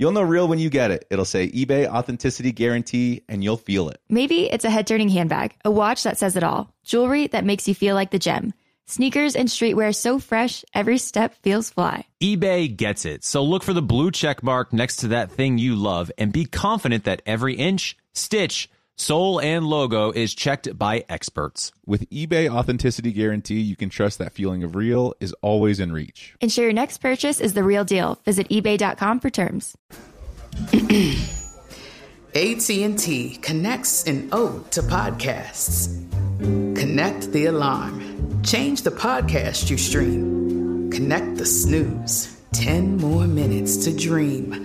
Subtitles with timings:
[0.00, 1.06] You'll know real when you get it.
[1.10, 4.00] It'll say eBay Authenticity Guarantee, and you'll feel it.
[4.08, 7.68] Maybe it's a head turning handbag, a watch that says it all, jewelry that makes
[7.68, 8.54] you feel like the gem,
[8.86, 12.06] sneakers and streetwear so fresh, every step feels fly.
[12.22, 13.24] eBay gets it.
[13.24, 16.46] So look for the blue check mark next to that thing you love and be
[16.46, 18.70] confident that every inch, stitch,
[19.00, 21.72] sole, and logo is checked by experts.
[21.86, 26.36] With eBay Authenticity Guarantee, you can trust that feeling of real is always in reach.
[26.40, 28.18] Ensure your next purchase is the real deal.
[28.24, 29.76] Visit eBay.com for terms.
[32.34, 35.96] AT&T connects an ode to podcasts.
[36.76, 38.42] Connect the alarm.
[38.42, 40.90] Change the podcast you stream.
[40.90, 42.36] Connect the snooze.
[42.52, 44.64] 10 more minutes to dream.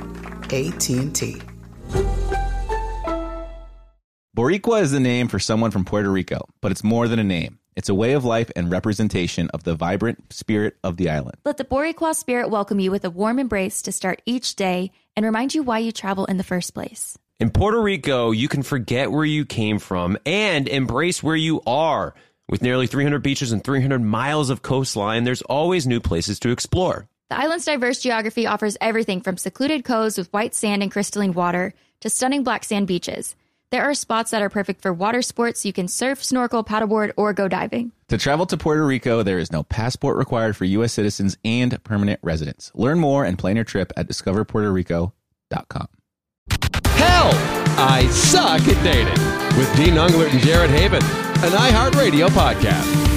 [0.53, 1.41] AT&T.
[4.35, 7.59] Boricua is the name for someone from Puerto Rico, but it's more than a name.
[7.75, 11.37] It's a way of life and representation of the vibrant spirit of the island.
[11.45, 15.25] Let the Boricua spirit welcome you with a warm embrace to start each day and
[15.25, 17.17] remind you why you travel in the first place.
[17.39, 22.13] In Puerto Rico, you can forget where you came from and embrace where you are.
[22.49, 27.07] With nearly 300 beaches and 300 miles of coastline, there's always new places to explore.
[27.31, 31.73] The island's diverse geography offers everything from secluded coves with white sand and crystalline water
[32.01, 33.37] to stunning black sand beaches.
[33.69, 35.65] There are spots that are perfect for water sports.
[35.65, 37.93] You can surf, snorkel, paddleboard, or go diving.
[38.09, 40.91] To travel to Puerto Rico, there is no passport required for U.S.
[40.91, 42.69] citizens and permanent residents.
[42.75, 45.87] Learn more and plan your trip at discoverpuertorico.com.
[46.49, 47.35] Help,
[47.79, 51.01] I suck at dating with Dean Unglert and Jared Haibon,
[51.45, 53.10] an iHeartRadio podcast.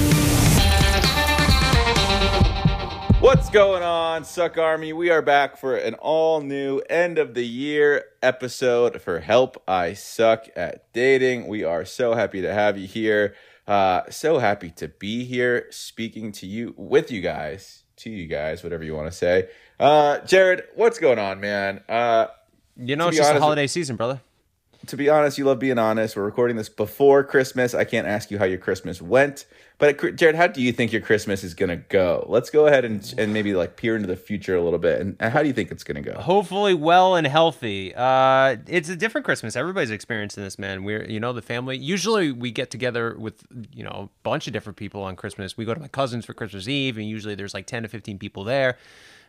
[3.24, 4.92] What's going on, Suck Army?
[4.92, 9.95] We are back for an all new end of the year episode for Help I
[9.95, 11.46] Suck at Dating.
[11.46, 13.34] We are so happy to have you here.
[13.67, 18.63] Uh, so happy to be here speaking to you, with you guys, to you guys,
[18.63, 19.48] whatever you want to say.
[19.80, 21.83] Uh, Jared, what's going on, man?
[21.89, 22.27] Uh,
[22.77, 24.20] You know, it's just a honest- holiday season, brother.
[24.86, 26.17] To be honest, you love being honest.
[26.17, 27.74] We're recording this before Christmas.
[27.74, 29.46] I can't ask you how your Christmas went,
[29.78, 32.24] but Jared, how do you think your Christmas is gonna go?
[32.28, 35.00] Let's go ahead and and maybe like peer into the future a little bit.
[35.00, 36.14] And, how do you think it's gonna go?
[36.14, 37.95] Hopefully, well and healthy.
[37.95, 39.56] Uh, it's a different Christmas.
[39.56, 40.84] Everybody's experiencing this, man.
[40.84, 41.77] We're, you know, the family.
[41.77, 45.56] Usually, we get together with, you know, a bunch of different people on Christmas.
[45.56, 48.18] We go to my cousin's for Christmas Eve, and usually there's like ten to fifteen
[48.18, 48.77] people there.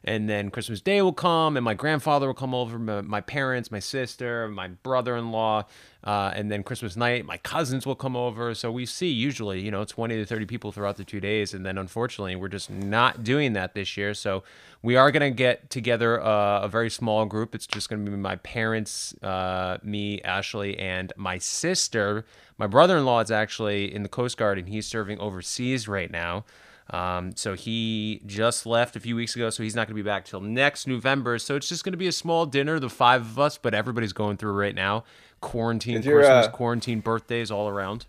[0.03, 3.72] And then Christmas Day will come, and my grandfather will come over, my, my parents,
[3.72, 5.66] my sister, my brother-in-law,
[6.06, 8.53] uh, and then Christmas night, my cousins will come over.
[8.53, 11.55] So we see usually, you know, 20 to 30 people throughout the two days.
[11.55, 14.13] And then unfortunately, we're just not doing that this year.
[14.13, 14.44] So
[14.84, 17.55] we are going to get together uh, a very small group.
[17.55, 22.23] It's just going to be my parents, uh, me, Ashley, and my sister.
[22.59, 26.11] My brother in law is actually in the Coast Guard and he's serving overseas right
[26.11, 26.45] now.
[26.91, 30.07] Um, so he just left a few weeks ago, so he's not going to be
[30.07, 31.40] back till next November.
[31.40, 34.13] So it's just going to be a small dinner, the five of us, but everybody's
[34.13, 35.03] going through right now.
[35.41, 38.06] Quarantine, your, Christmas, uh, quarantine, birthdays all around.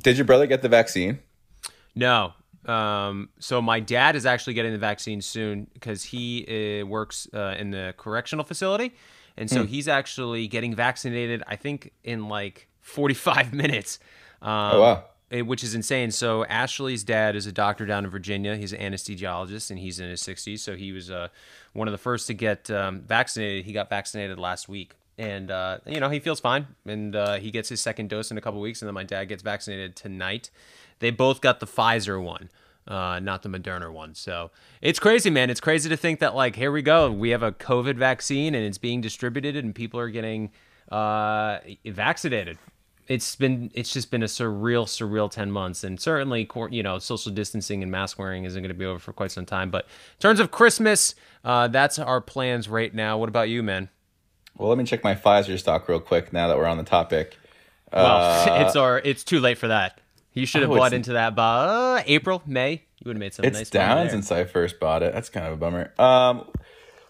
[0.00, 1.18] Did your brother get the vaccine?
[1.94, 2.34] No.
[2.66, 7.56] Um, so my dad is actually getting the vaccine soon because he uh, works uh,
[7.58, 8.94] in the correctional facility,
[9.36, 11.42] and so he's actually getting vaccinated.
[11.46, 13.98] I think in like 45 minutes.
[14.42, 15.04] Um, Oh, wow.
[15.30, 16.10] It- which is insane.
[16.10, 18.56] So Ashley's dad is a doctor down in Virginia.
[18.56, 20.58] He's an anesthesiologist, and he's in his 60s.
[20.60, 21.28] So he was uh,
[21.72, 23.64] one of the first to get um, vaccinated.
[23.64, 26.66] He got vaccinated last week, and uh, you know he feels fine.
[26.84, 29.26] And uh, he gets his second dose in a couple weeks, and then my dad
[29.26, 30.50] gets vaccinated tonight.
[30.98, 32.50] They both got the Pfizer one.
[32.88, 34.14] Uh, not the Moderna one.
[34.16, 35.48] So it's crazy, man.
[35.48, 37.12] It's crazy to think that, like, here we go.
[37.12, 40.50] We have a COVID vaccine and it's being distributed and people are getting
[40.90, 42.58] uh, vaccinated
[43.10, 45.82] it's been it's just been a surreal surreal 10 months.
[45.82, 49.12] And certainly you know social distancing and mask wearing isn't going to be over for
[49.12, 49.68] quite some time.
[49.68, 53.18] But in terms of christmas uh, that's our plans right now.
[53.18, 53.88] What about you man?
[54.56, 57.36] Well, let me check my Pfizer stock real quick now that we're on the topic.
[57.92, 60.00] well it's our it's too late for that.
[60.32, 62.84] You should have Oh, bought into that by uh, april may.
[63.00, 65.12] You would have made some It's nice down since I first bought it.
[65.12, 65.92] That's kind of a bummer.
[65.98, 66.46] Um,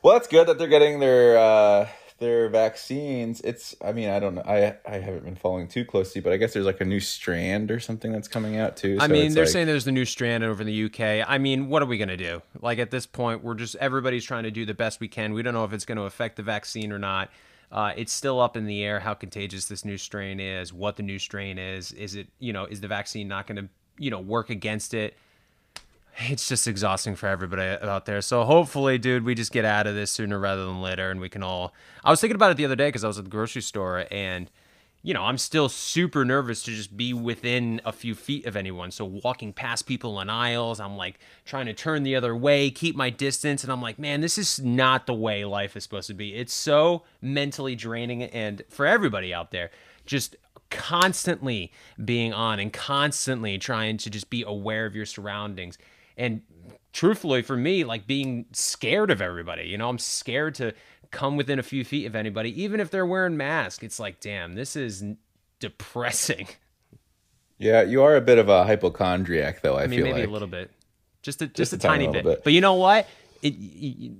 [0.03, 1.89] well, that's good that they're getting their uh,
[2.21, 3.41] their vaccines.
[3.41, 4.43] It's, I mean, I don't know.
[4.43, 7.71] I I haven't been following too closely, but I guess there's like a new strand
[7.71, 8.99] or something that's coming out too.
[9.01, 11.27] I so mean, they're like- saying there's the new strand over in the UK.
[11.29, 12.43] I mean, what are we going to do?
[12.61, 15.33] Like at this point, we're just everybody's trying to do the best we can.
[15.33, 17.31] We don't know if it's going to affect the vaccine or not.
[17.73, 21.03] Uh, it's still up in the air how contagious this new strain is, what the
[21.03, 21.93] new strain is.
[21.93, 23.69] Is it, you know, is the vaccine not going to,
[23.99, 25.17] you know, work against it?
[26.23, 28.21] It's just exhausting for everybody out there.
[28.21, 31.31] So hopefully, dude, we just get out of this sooner rather than later, and we
[31.31, 31.73] can all.
[32.05, 34.07] I was thinking about it the other day because I was at the grocery store,
[34.11, 34.51] and
[35.03, 38.91] you know, I'm still super nervous to just be within a few feet of anyone.
[38.91, 42.95] So walking past people in aisles, I'm like trying to turn the other way, keep
[42.95, 46.15] my distance, and I'm like, man, this is not the way life is supposed to
[46.15, 46.35] be.
[46.35, 49.71] It's so mentally draining, and for everybody out there,
[50.05, 50.37] just
[50.71, 51.73] constantly
[52.05, 55.79] being on and constantly trying to just be aware of your surroundings.
[56.21, 56.43] And
[56.93, 60.75] truthfully, for me, like being scared of everybody, you know, I'm scared to
[61.11, 63.83] come within a few feet of anybody, even if they're wearing masks.
[63.83, 65.03] It's like, damn, this is
[65.61, 66.47] depressing.
[67.57, 69.77] Yeah, you are a bit of a hypochondriac, though.
[69.77, 70.71] I, I mean, feel maybe like a little bit,
[71.23, 72.25] just a just, Just a, a tiny, tiny bit.
[72.25, 72.45] bit.
[72.45, 73.09] But you know what?
[73.41, 74.13] It, it,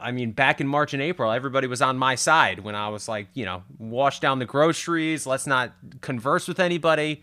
[0.00, 3.08] I mean, back in March and April, everybody was on my side when I was
[3.08, 5.26] like, you know, wash down the groceries.
[5.26, 7.22] Let's not converse with anybody.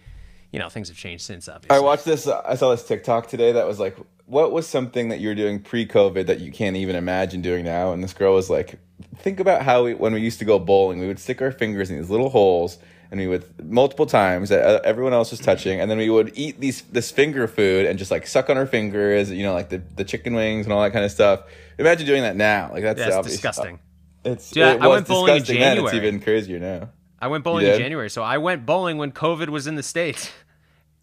[0.52, 1.76] You know, things have changed since, obviously.
[1.76, 2.28] I watched this.
[2.28, 5.60] I saw this TikTok today that was like, "What was something that you were doing
[5.60, 8.80] pre-COVID that you can't even imagine doing now?" And this girl was like,
[9.18, 11.90] "Think about how we, when we used to go bowling, we would stick our fingers
[11.90, 12.78] in these little holes,
[13.12, 16.32] and we would multiple times that uh, everyone else was touching, and then we would
[16.36, 19.70] eat these this finger food and just like suck on our fingers, you know, like
[19.70, 21.44] the the chicken wings and all that kind of stuff.
[21.78, 22.72] Imagine doing that now.
[22.72, 23.80] Like that's disgusting.
[24.24, 25.86] It's Dude, it I went bowling in disgusting then.
[25.86, 26.90] It's even crazier now.
[27.20, 27.78] I went bowling in?
[27.78, 30.32] January, so I went bowling when COVID was in the states.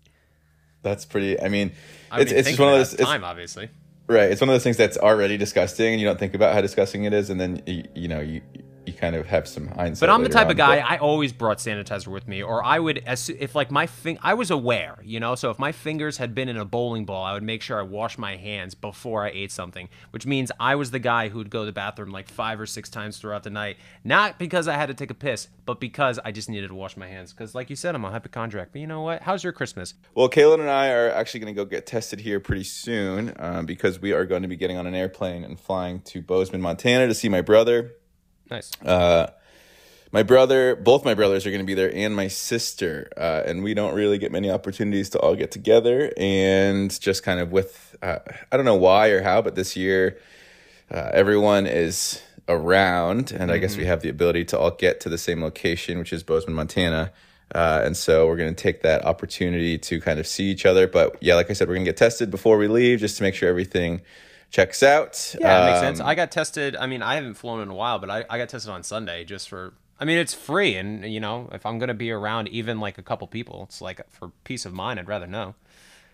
[0.83, 1.41] That's pretty.
[1.41, 1.73] I mean,
[2.11, 2.95] I it's mean, it's just one of those.
[2.95, 3.71] It's, time, obviously.
[4.07, 4.31] Right.
[4.31, 7.05] It's one of those things that's already disgusting, and you don't think about how disgusting
[7.05, 8.43] it is, and then you, you know you
[8.87, 10.01] you kind of have some hindsight.
[10.01, 12.65] But I'm the type on, of guy but- I always brought sanitizer with me, or
[12.65, 15.35] I would as if like my fing I was aware, you know.
[15.35, 17.83] So if my fingers had been in a bowling ball, I would make sure I
[17.83, 21.51] washed my hands before I ate something, which means I was the guy who would
[21.51, 24.75] go to the bathroom like five or six times throughout the night, not because I
[24.75, 27.33] had to take a piss, but because I just needed to wash my hands.
[27.33, 28.69] Because like you said, I'm a hypochondriac.
[28.73, 29.23] But you know what?
[29.23, 29.95] How's your Christmas?
[30.15, 33.67] Well, Caelynn and I are actually going to go get tested here pretty soon um,
[33.67, 37.07] because we are going to be getting on an airplane and flying to Bozeman, Montana,
[37.07, 37.93] to see my brother.
[38.51, 38.71] Nice.
[38.83, 39.31] Uh,
[40.13, 43.11] my brother, both my brothers are going to be there, and my sister.
[43.17, 46.13] Uh, and we don't really get many opportunities to all get together.
[46.17, 48.19] And just kind of with, uh,
[48.53, 50.19] I don't know why or how, but this year,
[50.91, 55.09] uh, everyone is around, and I guess we have the ability to all get to
[55.09, 57.11] the same location, which is Bozeman, Montana.
[57.55, 60.87] Uh, and so we're going to take that opportunity to kind of see each other.
[60.87, 63.23] But yeah, like I said, we're going to get tested before we leave just to
[63.23, 64.03] make sure everything
[64.51, 65.35] checks out.
[65.41, 66.01] Yeah, it makes sense.
[66.01, 66.77] Um, I got tested.
[66.77, 69.25] I mean, I haven't flown in a while, but I, I got tested on Sunday
[69.25, 69.75] just for.
[69.99, 73.03] I mean, it's free, and you know, if I'm gonna be around even like a
[73.03, 74.99] couple people, it's like for peace of mind.
[74.99, 75.55] I'd rather know.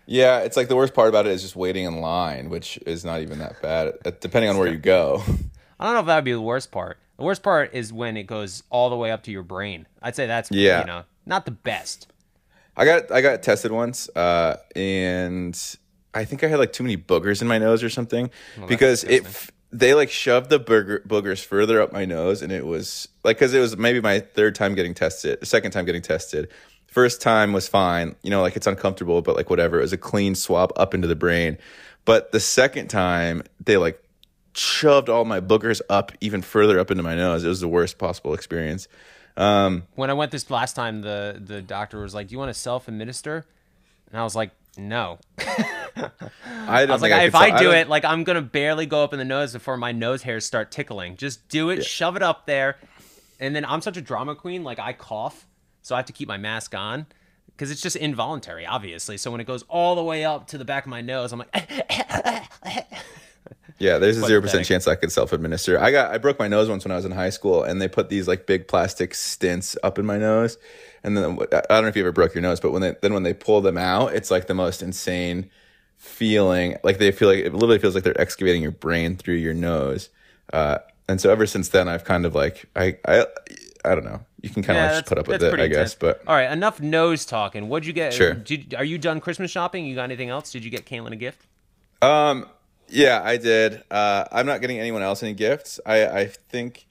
[0.05, 3.05] Yeah, it's like the worst part about it is just waiting in line, which is
[3.05, 5.23] not even that bad, uh, depending on where you go.
[5.79, 6.97] I don't know if that would be the worst part.
[7.17, 9.87] The worst part is when it goes all the way up to your brain.
[10.01, 10.81] I'd say that's Yeah.
[10.81, 12.07] you know not the best.
[12.75, 15.55] I got I got tested once, uh, and
[16.13, 18.29] I think I had like too many boogers in my nose or something
[18.67, 19.25] because it
[19.71, 23.53] they like shoved the booger, boogers further up my nose, and it was like because
[23.53, 26.49] it was maybe my third time getting tested, second time getting tested.
[26.87, 29.79] First time was fine, you know, like it's uncomfortable, but like whatever.
[29.79, 31.57] It was a clean swab up into the brain.
[32.03, 34.03] But the second time, they like
[34.53, 37.45] shoved all my boogers up even further up into my nose.
[37.45, 38.89] It was the worst possible experience.
[39.37, 42.49] Um, When I went this last time, the the doctor was like, "Do you want
[42.49, 43.45] to self administer?"
[44.11, 47.71] And I was like, "No." I, don't I was like, think if could I do
[47.71, 50.71] it, like I'm gonna barely go up in the nose before my nose hairs start
[50.71, 51.17] tickling.
[51.17, 52.77] Just do it, shove it up there,
[53.39, 54.63] and then I'm such a drama queen.
[54.63, 55.45] Like I cough,
[55.81, 57.05] so I have to keep my mask on
[57.47, 59.17] because it's just involuntary, obviously.
[59.17, 61.39] So when it goes all the way up to the back of my nose, I'm
[61.39, 61.53] like,
[63.81, 65.79] Yeah, there's a zero percent chance I could self administer.
[65.79, 67.87] I got I broke my nose once when I was in high school, and they
[67.87, 70.57] put these like big plastic stints up in my nose,
[71.03, 73.13] and then I don't know if you ever broke your nose, but when they then
[73.13, 75.49] when they pull them out, it's like the most insane
[75.97, 76.77] feeling.
[76.83, 80.09] Like they feel like it literally feels like they're excavating your brain through your nose.
[80.53, 83.25] Uh, and so ever since then, I've kind of like I I
[83.83, 84.21] I don't know.
[84.41, 85.95] You can kind of yeah, like just put up with it, I guess.
[85.95, 87.69] But all right, enough nose talking.
[87.69, 88.13] What'd you get?
[88.13, 88.33] Sure.
[88.33, 89.85] Did, are you done Christmas shopping?
[89.85, 90.51] You got anything else?
[90.51, 91.45] Did you get Caelynn a gift?
[92.01, 92.47] Um,
[92.87, 93.83] yeah, I did.
[93.89, 95.79] Uh, I'm not getting anyone else any gifts.
[95.85, 96.87] I, I think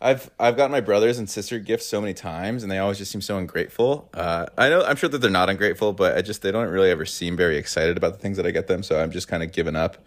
[0.00, 3.10] I've I've got my brothers and sister gifts so many times, and they always just
[3.10, 4.08] seem so ungrateful.
[4.14, 6.90] Uh, I know I'm sure that they're not ungrateful, but I just they don't really
[6.90, 8.82] ever seem very excited about the things that I get them.
[8.82, 9.98] So I'm just kind of giving up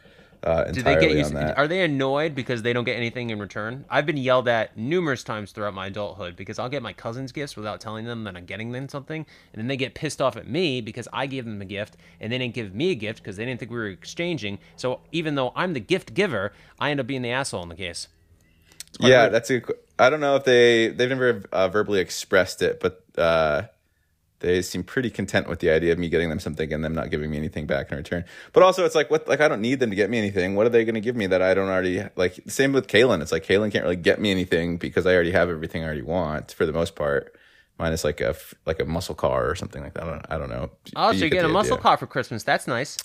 [0.43, 1.37] uh, Do they get you?
[1.55, 3.85] Are they annoyed because they don't get anything in return?
[3.89, 7.55] I've been yelled at numerous times throughout my adulthood because I'll get my cousins gifts
[7.55, 10.47] without telling them that I'm getting them something, and then they get pissed off at
[10.47, 13.37] me because I gave them a gift and they didn't give me a gift because
[13.37, 14.59] they didn't think we were exchanging.
[14.75, 17.75] So even though I'm the gift giver, I end up being the asshole in the
[17.75, 18.09] case.
[18.99, 19.61] Yeah, that's a.
[19.99, 23.63] I don't know if they they've never uh, verbally expressed it, but uh,
[24.39, 27.09] they seem pretty content with the idea of me getting them something and them not
[27.11, 28.25] giving me anything back in return.
[28.51, 30.55] But also, it's like what like I don't need them to get me anything.
[30.55, 32.39] What are they going to give me that I don't already like?
[32.47, 33.21] Same with Caelynn.
[33.21, 36.01] It's like Caelynn can't really get me anything because I already have everything I already
[36.01, 37.35] want for the most part.
[37.79, 38.35] Minus like a
[38.65, 40.03] like a muscle car or something like that.
[40.03, 40.69] I don't, I don't know.
[40.95, 41.81] Oh, You so you get a muscle idea.
[41.81, 42.43] car for Christmas.
[42.43, 42.97] That's nice.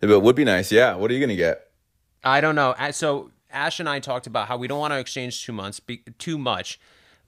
[0.00, 0.72] But it would be nice.
[0.72, 0.96] Yeah.
[0.96, 1.68] What are you going to get?
[2.24, 2.74] I don't know.
[2.90, 6.02] So Ash and I talked about how we don't want to exchange too months, be,
[6.18, 6.80] too much.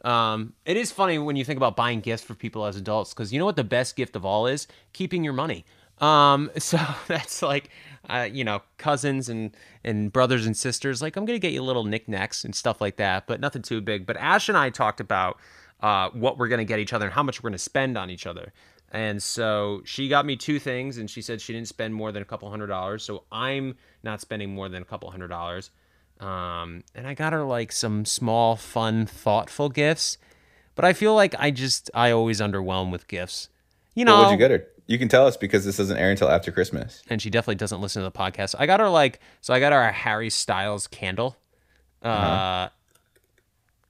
[0.05, 3.33] Um, it is funny when you think about buying gifts for people as adults because
[3.33, 4.67] you know what the best gift of all is?
[4.93, 5.65] Keeping your money.
[5.99, 7.71] Um, so that's like,
[8.09, 11.01] uh, you know, cousins and and brothers and sisters.
[11.01, 14.07] Like, I'm gonna get you little knickknacks and stuff like that, but nothing too big.
[14.07, 15.39] But Ash and I talked about
[15.81, 18.27] uh, what we're gonna get each other and how much we're gonna spend on each
[18.27, 18.53] other.
[18.91, 22.23] And so she got me two things, and she said she didn't spend more than
[22.23, 23.03] a couple hundred dollars.
[23.03, 25.71] So I'm not spending more than a couple hundred dollars.
[26.23, 30.19] Um, and I got her like some small, fun, thoughtful gifts.
[30.75, 33.49] But I feel like I just I always underwhelm with gifts.
[33.95, 34.67] You know, What would you get her?
[34.87, 37.03] You can tell us because this doesn't air until after Christmas.
[37.09, 38.55] and she definitely doesn't listen to the podcast.
[38.59, 41.37] I got her like so I got her a Harry Styles candle.
[42.03, 42.69] Uh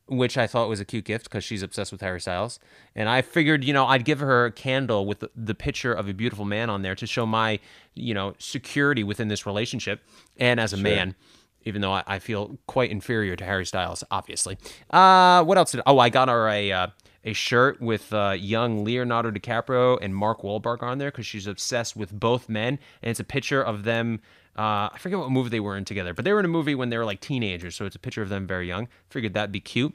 [0.07, 2.59] which I thought was a cute gift because she's obsessed with Harry Styles.
[2.95, 6.07] And I figured, you know, I'd give her a candle with the, the picture of
[6.09, 7.61] a beautiful man on there to show my,
[7.95, 10.03] you know, security within this relationship
[10.37, 11.15] and as a man,
[11.65, 14.59] even though I, I feel quite inferior to Harry Styles, obviously.
[14.91, 15.83] Uh, what else did?
[15.87, 16.87] Oh, I got her a uh,
[17.25, 21.97] a shirt with uh, young Leonardo DiCaprio and Mark Wahlberg on there because she's obsessed
[21.97, 24.21] with both men, and it's a picture of them.
[24.57, 26.75] Uh, I forget what movie they were in together, but they were in a movie
[26.75, 28.89] when they were like teenagers, so it's a picture of them very young.
[29.09, 29.95] Figured that'd be cute.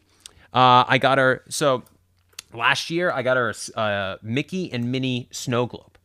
[0.53, 1.83] Uh, I got her so
[2.53, 5.97] last year I got her uh, Mickey and Minnie snow globe,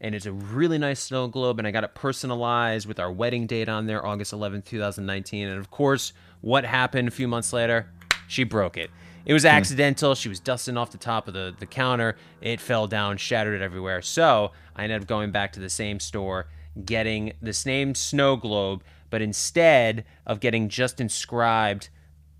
[0.00, 3.46] and it's a really nice snow globe, and I got it personalized with our wedding
[3.46, 5.48] date on there, August 11th, 2019.
[5.48, 7.90] And of course, what happened a few months later?
[8.28, 8.90] She broke it.
[9.24, 9.48] It was hmm.
[9.48, 10.14] accidental.
[10.14, 12.16] She was dusting off the top of the, the counter.
[12.40, 14.02] It fell down, shattered it everywhere.
[14.02, 16.46] So I ended up going back to the same store,
[16.84, 21.88] getting the same snow globe, but instead of getting just inscribed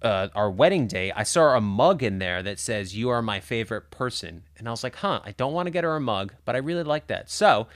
[0.02, 3.40] uh, our wedding day, I saw a mug in there that says, You are my
[3.40, 4.42] favorite person.
[4.56, 6.58] And I was like, Huh, I don't want to get her a mug, but I
[6.58, 7.30] really like that.
[7.30, 7.66] So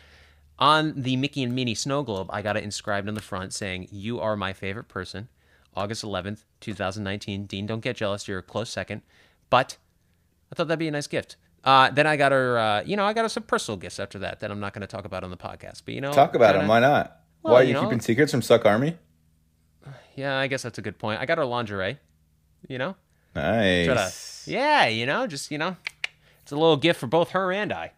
[0.58, 3.88] on the Mickey and Minnie snow globe, I got it inscribed on the front saying,
[3.90, 5.28] You are my favorite person.
[5.74, 7.46] August 11th, 2019.
[7.46, 8.28] Dean, don't get jealous.
[8.28, 9.02] You're a close second.
[9.50, 9.78] But
[10.50, 11.36] I thought that'd be a nice gift.
[11.64, 14.18] Uh, then I got her, uh, you know, I got her some personal gifts after
[14.20, 15.82] that that I'm not going to talk about on the podcast.
[15.84, 16.68] But, you know, Talk about kinda- them.
[16.68, 17.20] Why not?
[17.42, 18.96] Well, Why are you you, know- keeping secrets from Suck Army?
[20.14, 21.20] Yeah, I guess that's a good point.
[21.20, 21.98] I got her lingerie,
[22.68, 22.96] you know?
[23.34, 24.44] Nice.
[24.44, 25.76] To- yeah, you know, just, you know,
[26.42, 27.92] it's a little gift for both her and I.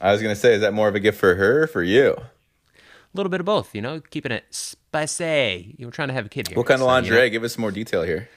[0.00, 2.16] I was gonna say, is that more of a gift for her or for you?
[2.16, 5.74] A little bit of both, you know, keeping it spicy.
[5.78, 6.56] You were trying to have a kid here.
[6.56, 6.94] What kind of so, you know.
[6.94, 7.30] lingerie?
[7.30, 8.28] Give us some more detail here.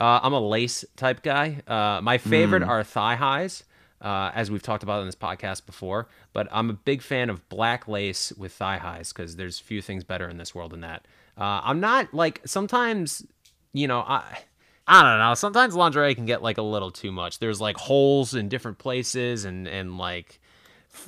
[0.00, 1.60] Uh, I'm a lace type guy.
[1.66, 3.64] Uh, my favorite are thigh highs,
[4.00, 6.08] uh, as we've talked about in this podcast before.
[6.32, 10.02] But I'm a big fan of black lace with thigh highs because there's few things
[10.02, 11.04] better in this world than that.
[11.36, 13.24] Uh, I'm not like sometimes,
[13.72, 14.38] you know, I.
[14.86, 15.34] I don't know.
[15.34, 17.38] Sometimes lingerie can get like a little too much.
[17.38, 20.40] There's like holes in different places and and like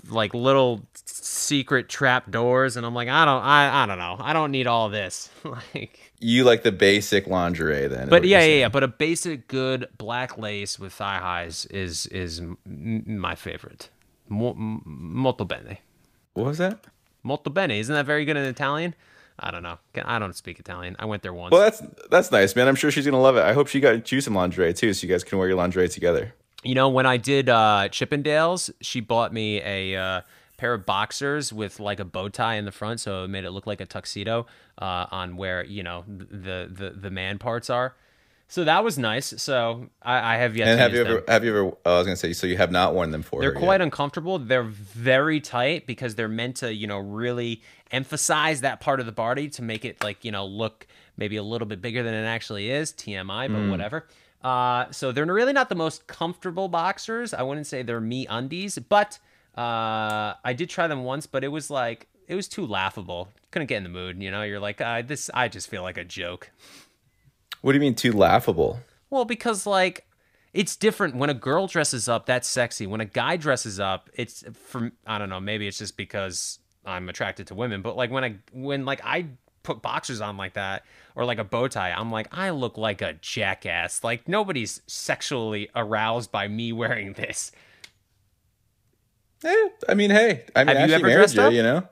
[0.08, 4.16] like little secret trap doors and I'm like I don't I I don't know.
[4.20, 5.28] I don't need all this.
[5.74, 8.08] like You like the basic lingerie then?
[8.08, 8.68] but yeah, yeah, yeah.
[8.68, 13.90] But a basic good black lace with thigh highs is is my favorite.
[14.28, 15.78] Molto bene,
[16.32, 16.86] What was that?
[17.22, 17.78] molto bene.
[17.78, 18.94] Isn't that very good in Italian?
[19.38, 19.78] I don't know.
[20.04, 20.94] I don't speak Italian.
[20.98, 21.50] I went there once.
[21.52, 22.68] Well, that's that's nice, man.
[22.68, 23.42] I'm sure she's gonna love it.
[23.42, 25.88] I hope she got you some lingerie too, so you guys can wear your lingerie
[25.88, 26.34] together.
[26.62, 30.20] You know, when I did uh, Chippendales, she bought me a uh,
[30.56, 33.50] pair of boxers with like a bow tie in the front, so it made it
[33.50, 34.46] look like a tuxedo
[34.80, 37.94] uh, on where you know the the the man parts are.
[38.46, 39.34] So that was nice.
[39.42, 41.06] So I, I have yet And to have you them.
[41.08, 41.72] ever have you ever?
[41.84, 43.80] Oh, I was gonna say, so you have not worn them for They're quite yet.
[43.82, 44.38] uncomfortable.
[44.38, 47.62] They're very tight because they're meant to, you know, really
[47.94, 50.86] emphasize that part of the body to make it like, you know, look
[51.16, 52.92] maybe a little bit bigger than it actually is.
[52.92, 54.06] TMI, but whatever.
[54.42, 57.32] Uh, so they're really not the most comfortable boxers.
[57.32, 59.18] I wouldn't say they're MeUndies, but
[59.56, 63.28] uh, I did try them once, but it was like it was too laughable.
[63.50, 64.22] Couldn't get in the mood.
[64.22, 65.30] You know, you're like, uh, this.
[65.32, 66.50] I just feel like a joke.
[67.62, 68.80] What do you mean too laughable?
[69.08, 70.06] Well, because like
[70.52, 72.86] it's different when a girl dresses up, that's sexy.
[72.86, 77.08] When a guy dresses up, it's from I don't know, maybe it's just because I'm
[77.08, 79.26] attracted to women, but like when I when like I
[79.62, 83.02] put boxers on like that or like a bow tie, I'm like I look like
[83.02, 84.04] a jackass.
[84.04, 87.52] Like nobody's sexually aroused by me wearing this.
[89.44, 91.52] Eh, I mean, hey, I mean, Have you ever dressed you, up?
[91.52, 91.86] you know.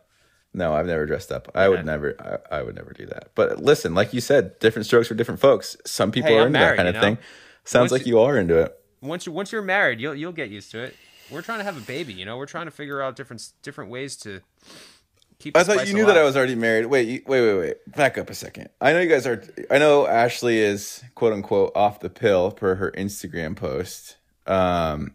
[0.54, 1.50] No, I've never dressed up.
[1.54, 2.14] I would never.
[2.50, 3.30] I, I would never do that.
[3.34, 5.76] But listen, like you said, different strokes for different folks.
[5.86, 7.00] Some people Hey, are I'm into married, that kind you of know?
[7.00, 7.18] thing.
[7.64, 8.78] Sounds Once like you are into it.
[9.00, 10.96] once you once you're married, you'll you'll get used to it.
[11.32, 12.36] We're trying to have a baby, you know.
[12.36, 14.40] We're trying to figure out different different ways to
[15.38, 15.56] keep.
[15.56, 16.86] I thought you knew that I was already married.
[16.86, 17.76] Wait, you- wait, wait, wait.
[17.96, 18.68] Back up a second.
[18.80, 19.42] I know you guys are.
[19.70, 24.16] I know Ashley is quote unquote off the pill per her Instagram post.
[24.46, 25.14] Um,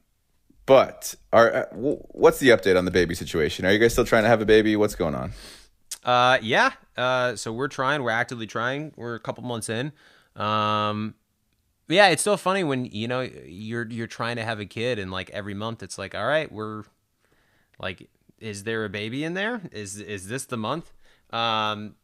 [0.66, 3.66] but are uh, what's the update on the baby situation?
[3.66, 4.76] Are you guys still trying to have a baby?
[4.76, 5.32] What's going on?
[6.04, 6.72] Uh, yeah.
[6.98, 8.02] Uh, so we're trying.
[8.04, 8.92] We're actively trying.
[8.96, 9.92] We're a couple months in.
[10.36, 11.16] Um,
[11.88, 15.12] yeah, it's so funny when you know you're you're trying to have a kid, and
[15.12, 16.84] like every month, it's like, all right, we're
[17.80, 19.62] like, is there a baby in there?
[19.72, 20.92] Is is this the month?
[21.32, 21.96] Um,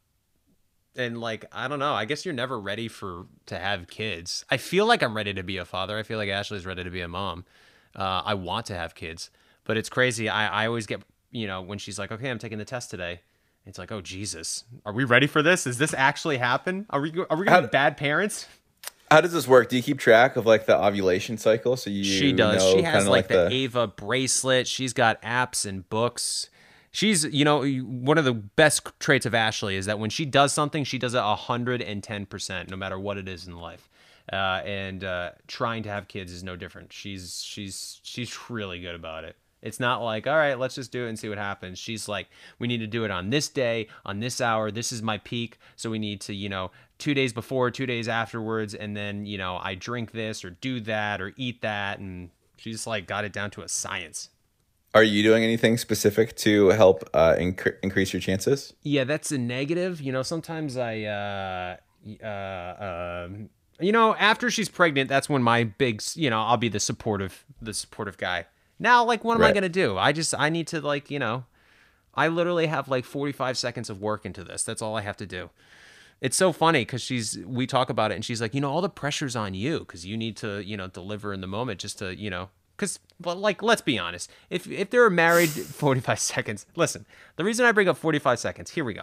[0.96, 1.92] and like I don't know.
[1.92, 4.44] I guess you're never ready for to have kids.
[4.50, 5.98] I feel like I'm ready to be a father.
[5.98, 7.44] I feel like Ashley's ready to be a mom.
[7.94, 9.30] Uh, I want to have kids,
[9.64, 10.28] but it's crazy.
[10.28, 13.20] I I always get you know when she's like, okay, I'm taking the test today.
[13.66, 15.66] It's like, oh Jesus, are we ready for this?
[15.66, 16.86] Is this actually happen?
[16.90, 18.46] Are we are we gonna be bad parents?
[19.14, 19.68] How does this work?
[19.68, 21.76] Do you keep track of like the ovulation cycle?
[21.76, 22.64] So you she does.
[22.64, 24.66] know She has kinda like, the, Ava bracelet.
[24.66, 26.50] She's got apps and books.
[26.90, 30.52] She's, you know, one of the best traits of Ashley is that when she does
[30.52, 33.88] something, she does it hundred and ten percent, no matter what it is in life.
[34.32, 36.92] Uh, and uh, trying to have kids is no different.
[36.92, 39.36] She's she's she's really good about it.
[39.64, 41.78] It's not like, all right, let's just do it and see what happens.
[41.78, 42.28] She's like,
[42.58, 44.70] we need to do it on this day, on this hour.
[44.70, 45.58] This is my peak.
[45.74, 48.74] So we need to, you know, two days before, two days afterwards.
[48.74, 51.98] And then, you know, I drink this or do that or eat that.
[51.98, 52.28] And
[52.58, 54.28] she's like got it down to a science.
[54.92, 58.74] Are you doing anything specific to help uh, incre- increase your chances?
[58.82, 60.00] Yeah, that's a negative.
[60.00, 61.76] You know, sometimes I, uh,
[62.22, 63.48] uh, um,
[63.80, 67.44] you know, after she's pregnant, that's when my big, you know, I'll be the supportive,
[67.62, 68.44] the supportive guy.
[68.84, 69.96] Now, like, what am I gonna do?
[69.96, 71.44] I just, I need to, like, you know,
[72.14, 74.62] I literally have like 45 seconds of work into this.
[74.62, 75.48] That's all I have to do.
[76.20, 78.82] It's so funny because she's, we talk about it and she's like, you know, all
[78.82, 81.98] the pressure's on you because you need to, you know, deliver in the moment just
[82.00, 84.30] to, you know, because, but like, let's be honest.
[84.50, 85.48] If if they're married
[85.80, 89.02] 45 seconds, listen, the reason I bring up 45 seconds, here we go.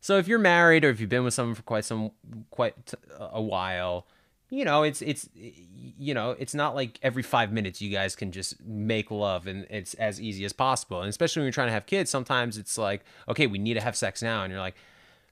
[0.00, 2.12] So if you're married or if you've been with someone for quite some
[2.48, 4.06] quite a while,
[4.50, 8.32] you know, it's it's you know, it's not like every 5 minutes you guys can
[8.32, 11.00] just make love and it's as easy as possible.
[11.00, 13.80] And especially when you're trying to have kids, sometimes it's like, okay, we need to
[13.80, 14.74] have sex now and you're like,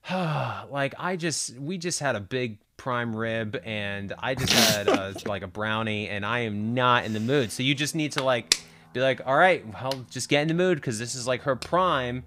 [0.08, 4.88] "Ah, like I just we just had a big prime rib and I just had
[4.88, 7.50] a, like a brownie and I am not in the mood.
[7.50, 8.60] So you just need to like
[8.92, 11.56] be like, "All right, well, just get in the mood cuz this is like her
[11.56, 12.24] prime."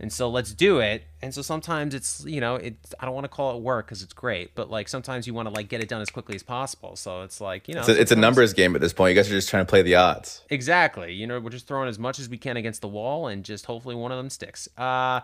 [0.00, 1.04] And so let's do it.
[1.22, 4.02] And so sometimes it's you know it i don't want to call it work because
[4.02, 6.42] it's great but like sometimes you want to like get it done as quickly as
[6.42, 6.96] possible.
[6.96, 9.10] So it's like you know It's a, it's a numbers game at this point.
[9.10, 10.42] You guys are just trying to play the odds.
[10.50, 11.12] exactly.
[11.14, 13.66] You know we're just throwing as much as we can against the wall and just
[13.66, 14.68] hopefully one of them sticks.
[14.76, 15.20] Uh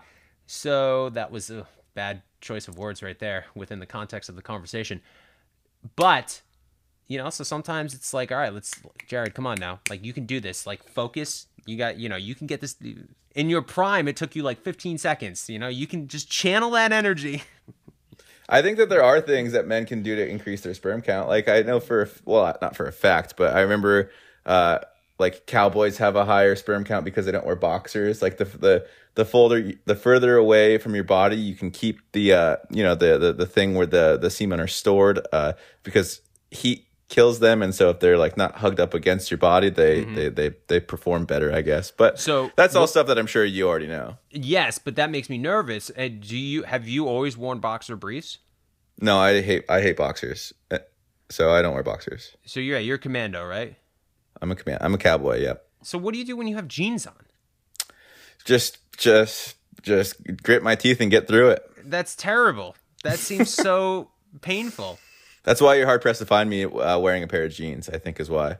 [0.46, 4.42] so that was a bad choice of words right there within the context of the
[4.42, 5.00] conversation.
[5.96, 6.42] But
[7.10, 9.80] you know so sometimes it's like all right let's jared come on now.
[9.90, 10.66] Like you can do this.
[10.66, 11.46] Like focus.
[11.66, 12.76] You got you know you can get this
[13.34, 15.68] in your prime it took you like 15 seconds you know?
[15.68, 17.42] You can just channel that energy.
[18.48, 21.28] I think that there are things that men can do to increase their sperm count.
[21.28, 24.10] Like I know for well, not for a fact, but I remember
[24.46, 24.78] uh,
[25.18, 28.22] like cowboys have a higher sperm count because they don't wear boxers.
[28.22, 32.32] Like the the the folder the further away from your body, you can keep the
[32.32, 36.20] uh, you know the, the the thing where the the semen are stored uh, because
[36.50, 40.04] heat kills them, and so if they're like not hugged up against your body, they
[40.04, 41.90] they, they they perform better, I guess.
[41.90, 44.16] But So, that's all stuff that I'm sure you already know.
[44.30, 48.38] yes but that makes me nervous and do you have you always worn boxer briefs
[49.00, 50.78] No, I hate I hate boxers, Uh,
[51.28, 52.36] so I don't wear boxers.
[52.46, 53.76] so you're you're a commando right
[54.40, 54.78] I'm a command.
[54.82, 55.40] I'm a cowboy.
[55.40, 55.62] Yep.
[55.82, 57.14] so what do you do when you have jeans on
[58.44, 61.62] Just, just, just grit my teeth and get through it.
[61.84, 64.98] that's terrible that seems so painful
[65.42, 67.88] That's why you're hard pressed to find me uh, wearing a pair of jeans.
[67.88, 68.58] I think is why.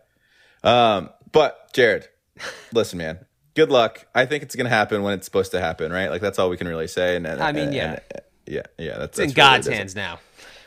[0.63, 2.09] Um, but Jared,
[2.73, 3.25] listen, man.
[3.55, 4.07] Good luck.
[4.15, 6.09] I think it's gonna happen when it's supposed to happen, right?
[6.11, 7.17] Like that's all we can really say.
[7.17, 7.91] And, and I mean, and- yeah.
[8.11, 8.99] and- yeah, yeah.
[8.99, 9.23] That's, it.
[9.23, 10.19] in that's really god's hands now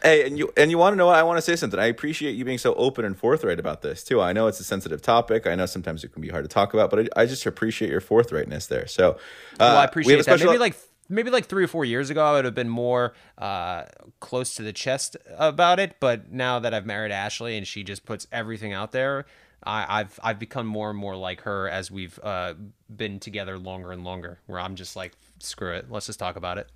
[0.03, 1.15] Hey, and you and you want to know what?
[1.15, 1.79] I want to say something.
[1.79, 4.19] I appreciate you being so open and forthright about this too.
[4.19, 5.47] I know it's a sensitive topic.
[5.47, 7.89] I know sometimes it can be hard to talk about, but I, I just appreciate
[7.89, 8.85] your forthrightness there.
[8.85, 9.15] So, uh,
[9.59, 10.39] well, I we have appreciate a that.
[10.45, 10.75] Maybe like
[11.09, 13.83] maybe like three or four years ago, I would have been more uh,
[14.19, 15.97] close to the chest about it.
[15.99, 19.25] But now that I've married Ashley and she just puts everything out there,
[19.63, 22.53] I, I've I've become more and more like her as we've uh,
[22.93, 24.39] been together longer and longer.
[24.45, 26.69] Where I'm just like, screw it, let's just talk about it.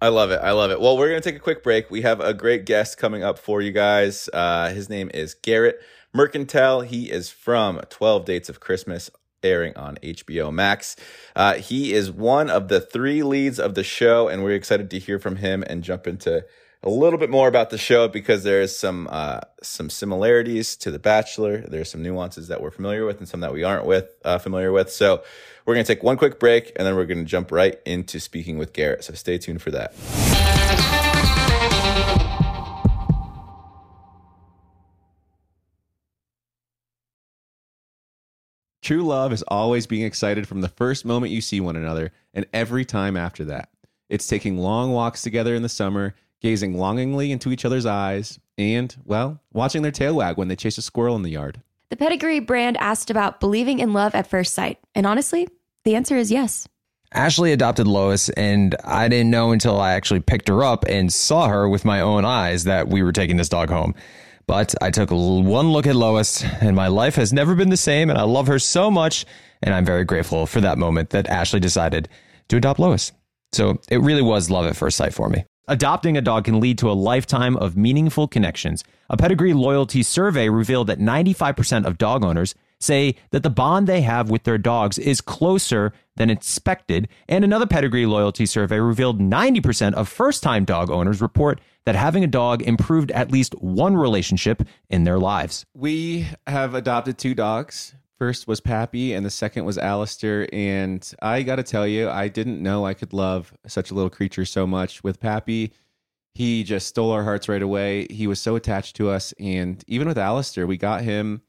[0.00, 0.40] I love it.
[0.42, 0.80] I love it.
[0.80, 1.90] Well, we're to take a quick break.
[1.90, 4.28] We have a great guest coming up for you guys.
[4.32, 5.80] Uh, his name is Garrett
[6.14, 6.84] Marcantel.
[6.86, 9.10] He is from 12 Dates of Christmas,
[9.44, 10.96] airing on HBO Max.
[11.36, 14.98] Uh, he is one of the three leads of the show, and we're excited to
[14.98, 16.44] hear from him and jump into
[16.84, 20.98] a little bit more about the show because there's some uh, some similarities to The
[20.98, 21.58] Bachelor.
[21.58, 24.70] There's some nuances that we're familiar with and some that we aren't with uh, familiar
[24.70, 24.92] with.
[24.92, 25.22] So
[25.64, 28.74] we're gonna take one quick break and then we're gonna jump right into speaking with
[28.74, 29.02] Garrett.
[29.02, 31.03] So stay tuned for that.
[38.84, 42.44] True love is always being excited from the first moment you see one another and
[42.52, 43.70] every time after that.
[44.10, 48.94] It's taking long walks together in the summer, gazing longingly into each other's eyes, and,
[49.06, 51.62] well, watching their tail wag when they chase a squirrel in the yard.
[51.88, 54.78] The Pedigree brand asked about believing in love at first sight.
[54.94, 55.48] And honestly,
[55.84, 56.68] the answer is yes.
[57.10, 61.48] Ashley adopted Lois, and I didn't know until I actually picked her up and saw
[61.48, 63.94] her with my own eyes that we were taking this dog home.
[64.46, 68.10] But I took one look at Lois, and my life has never been the same,
[68.10, 69.24] and I love her so much.
[69.62, 72.08] And I'm very grateful for that moment that Ashley decided
[72.48, 73.12] to adopt Lois.
[73.52, 75.44] So it really was love at first sight for me.
[75.66, 78.84] Adopting a dog can lead to a lifetime of meaningful connections.
[79.08, 84.02] A pedigree loyalty survey revealed that 95% of dog owners say that the bond they
[84.02, 87.08] have with their dogs is closer than expected.
[87.30, 92.24] And another pedigree loyalty survey revealed 90% of first time dog owners report that having
[92.24, 95.66] a dog improved at least one relationship in their lives.
[95.74, 97.94] We have adopted two dogs.
[98.18, 100.48] First was Pappy, and the second was Alistair.
[100.52, 104.10] And I got to tell you, I didn't know I could love such a little
[104.10, 105.02] creature so much.
[105.02, 105.72] With Pappy,
[106.32, 108.06] he just stole our hearts right away.
[108.08, 109.34] He was so attached to us.
[109.38, 111.42] And even with Alistair, we got him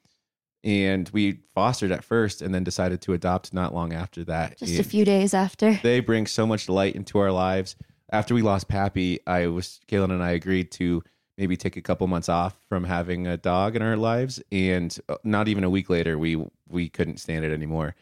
[0.64, 4.58] and we fostered at first and then decided to adopt not long after that.
[4.58, 5.80] Just a few days after.
[5.84, 7.76] They bring so much light into our lives.
[8.16, 11.04] After we lost Pappy, I was Caelynn and I agreed to
[11.38, 15.18] maybe take a couple months off from having a dog in our lives, and uh,
[15.26, 17.94] not even a week later, we we couldn't stand it anymore.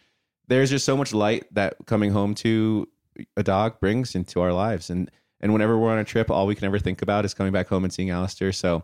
[0.47, 2.87] There's just so much light that coming home to
[3.35, 5.09] a dog brings into our lives, and
[5.41, 7.67] and whenever we're on a trip, all we can ever think about is coming back
[7.67, 8.51] home and seeing Alistair.
[8.51, 8.83] So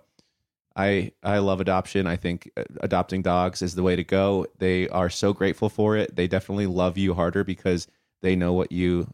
[0.76, 2.08] I I love adoption.
[2.08, 4.48] I think uh, adopting dogs is the way to go.
[4.58, 6.16] They are so grateful for it.
[6.16, 7.88] They definitely love you harder because
[8.22, 9.14] they know what you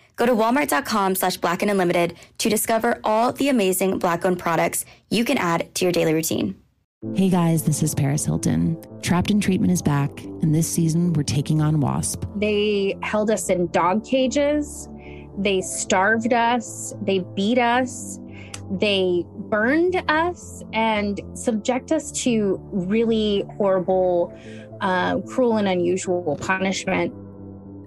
[0.21, 4.85] Go to walmart.com slash black and unlimited to discover all the amazing black owned products
[5.09, 6.61] you can add to your daily routine.
[7.15, 8.77] Hey guys, this is Paris Hilton.
[9.01, 12.23] Trapped in Treatment is back, and this season we're taking on WASP.
[12.35, 14.87] They held us in dog cages.
[15.39, 16.93] They starved us.
[17.01, 18.19] They beat us.
[18.69, 24.37] They burned us and subject us to really horrible,
[24.81, 27.11] uh, cruel, and unusual punishment.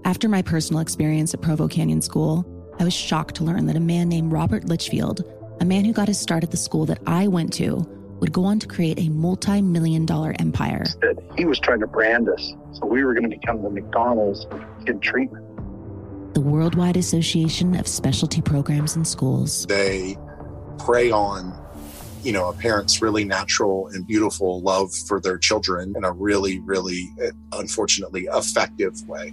[0.04, 2.44] After my personal experience at Provo Canyon School,
[2.78, 5.24] I was shocked to learn that a man named Robert Lichfield,
[5.60, 7.76] a man who got his start at the school that I went to,
[8.20, 10.84] would go on to create a multi million dollar empire.
[11.00, 12.52] That he was trying to brand us.
[12.72, 15.42] So we were going to become the McDonald's of kid treatment.
[16.34, 19.64] The Worldwide Association of Specialty Programs and Schools.
[19.66, 20.18] They
[20.80, 21.58] prey on,
[22.22, 26.60] you know, a parent's really natural and beautiful love for their children in a really,
[26.60, 29.32] really, eh, unfortunately, effective way.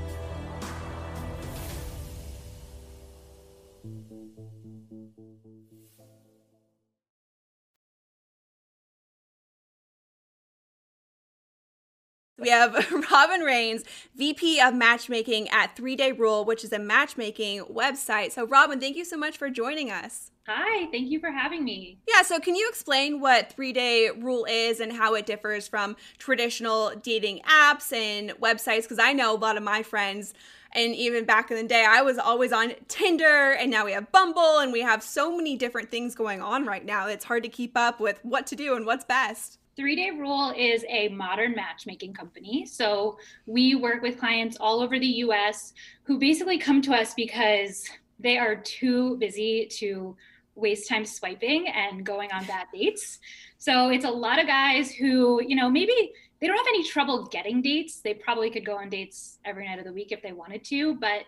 [12.41, 13.83] We have Robin Rains,
[14.15, 18.31] VP of Matchmaking at Three Day Rule, which is a matchmaking website.
[18.31, 20.31] So, Robin, thank you so much for joining us.
[20.47, 21.99] Hi, thank you for having me.
[22.07, 25.95] Yeah, so can you explain what three day rule is and how it differs from
[26.17, 28.83] traditional dating apps and websites?
[28.83, 30.33] Because I know a lot of my friends,
[30.73, 34.11] and even back in the day, I was always on Tinder, and now we have
[34.11, 37.07] Bumble, and we have so many different things going on right now.
[37.07, 39.59] It's hard to keep up with what to do and what's best.
[39.77, 42.65] Three Day Rule is a modern matchmaking company.
[42.65, 47.89] So we work with clients all over the US who basically come to us because
[48.19, 50.15] they are too busy to
[50.55, 53.19] waste time swiping and going on bad dates.
[53.57, 57.25] So it's a lot of guys who, you know, maybe they don't have any trouble
[57.27, 58.01] getting dates.
[58.01, 60.95] They probably could go on dates every night of the week if they wanted to,
[60.95, 61.23] but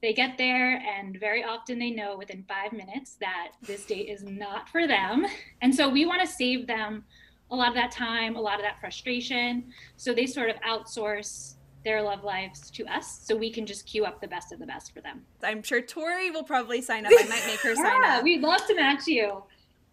[0.00, 4.22] they get there and very often they know within five minutes that this date is
[4.22, 5.26] not for them.
[5.60, 7.04] And so we want to save them
[7.50, 9.64] a lot of that time, a lot of that frustration.
[9.96, 11.54] So they sort of outsource
[11.84, 14.66] their love lives to us so we can just queue up the best of the
[14.66, 15.22] best for them.
[15.44, 17.12] I'm sure Tori will probably sign up.
[17.16, 18.24] I might make her sign Yeah, up.
[18.24, 19.44] We'd love to match you.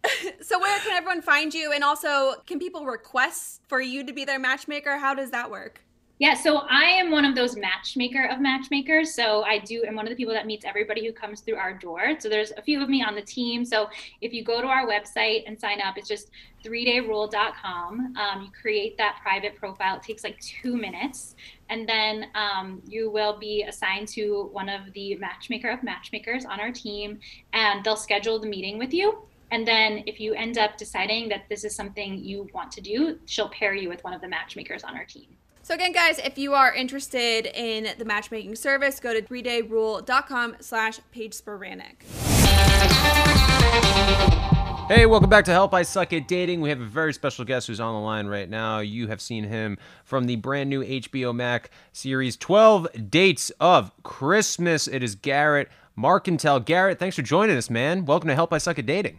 [0.40, 1.72] so where can everyone find you?
[1.72, 4.98] And also, can people request for you to be their matchmaker?
[4.98, 5.83] How does that work?
[6.24, 9.12] Yeah, so I am one of those matchmaker of matchmakers.
[9.12, 11.74] So I do am one of the people that meets everybody who comes through our
[11.74, 12.18] door.
[12.18, 13.62] So there's a few of me on the team.
[13.62, 13.90] So
[14.22, 16.30] if you go to our website and sign up, it's just
[16.64, 18.16] 3dayrule.com.
[18.16, 19.96] Um, you create that private profile.
[19.96, 21.36] It takes like two minutes.
[21.68, 26.58] And then um, you will be assigned to one of the matchmaker of matchmakers on
[26.58, 27.20] our team,
[27.52, 29.18] and they'll schedule the meeting with you.
[29.50, 33.18] And then if you end up deciding that this is something you want to do,
[33.26, 35.26] she'll pair you with one of the matchmakers on our team.
[35.64, 41.00] So again, guys, if you are interested in the matchmaking service, go to 3dayrule.com slash
[41.10, 42.02] page sporanic.
[44.88, 46.60] Hey, welcome back to Help I Suck at Dating.
[46.60, 48.80] We have a very special guest who's on the line right now.
[48.80, 54.86] You have seen him from the brand new HBO Max series 12 Dates of Christmas.
[54.86, 56.62] It is Garrett Marcantel.
[56.62, 58.04] Garrett, thanks for joining us, man.
[58.04, 59.18] Welcome to Help I Suck at Dating.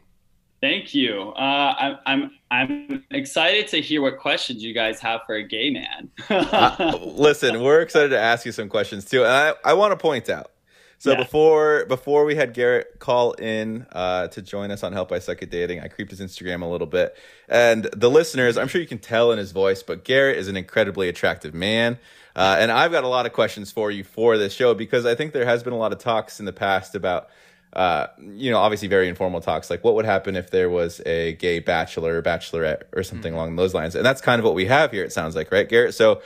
[0.65, 1.29] Thank you.
[1.37, 5.69] Uh, I'm, I'm I'm excited to hear what questions you guys have for a gay
[5.69, 6.09] man.
[6.27, 9.23] Uh, listen, we're excited to ask you some questions too.
[9.23, 10.49] And I, I want to point out.
[10.97, 11.17] So Yeah.
[11.17, 15.43] before before we had Garrett call in uh, to join us on Help I Suck
[15.43, 17.15] at Dating, I creeped his Instagram a little bit.
[17.47, 20.57] And the listeners, I'm sure you can tell in his voice, but Garrett is an
[20.57, 21.99] incredibly attractive man.
[22.35, 25.13] Uh, and I've got a lot of questions for you for this show because I
[25.13, 27.29] think there has been a lot of talks in the past about
[27.75, 31.33] uh, you know, obviously very informal talks, like what would happen if there was a
[31.33, 33.95] gay bachelor or bachelorette or something along those lines.
[33.95, 35.93] And that's kind of what we have here, it sounds like, right, Garrett?
[35.93, 36.21] So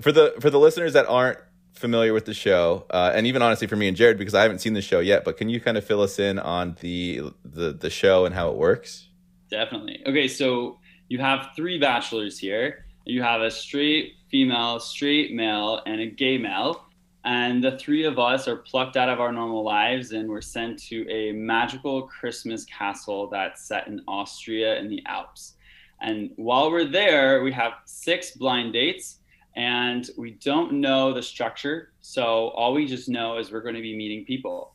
[0.00, 1.38] for the for the listeners that aren't
[1.74, 4.60] familiar with the show, uh, and even honestly for me and Jared, because I haven't
[4.60, 7.72] seen the show yet, but can you kind of fill us in on the the,
[7.72, 9.08] the show and how it works?
[9.50, 10.02] Definitely.
[10.06, 12.86] Okay, so you have three bachelors here.
[13.04, 16.84] You have a straight female, straight male, and a gay male.
[17.28, 20.78] And the three of us are plucked out of our normal lives and we're sent
[20.84, 25.56] to a magical Christmas castle that's set in Austria in the Alps.
[26.00, 29.18] And while we're there, we have six blind dates
[29.56, 31.92] and we don't know the structure.
[32.00, 34.74] So all we just know is we're going to be meeting people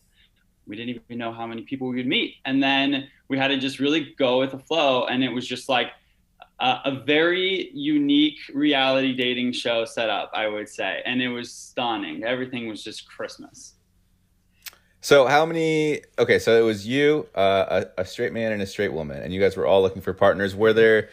[0.66, 2.36] we didn't even know how many people we would meet.
[2.46, 5.06] And then we had to just really go with the flow.
[5.06, 5.88] And it was just like
[6.63, 11.02] a, a very unique reality dating show set up, I would say.
[11.06, 12.23] And it was stunning.
[12.23, 13.73] Everything was just Christmas.
[15.02, 16.02] So how many?
[16.17, 19.34] Okay, so it was you, uh, a, a straight man and a straight woman, and
[19.34, 20.56] you guys were all looking for partners.
[20.56, 21.10] Were there?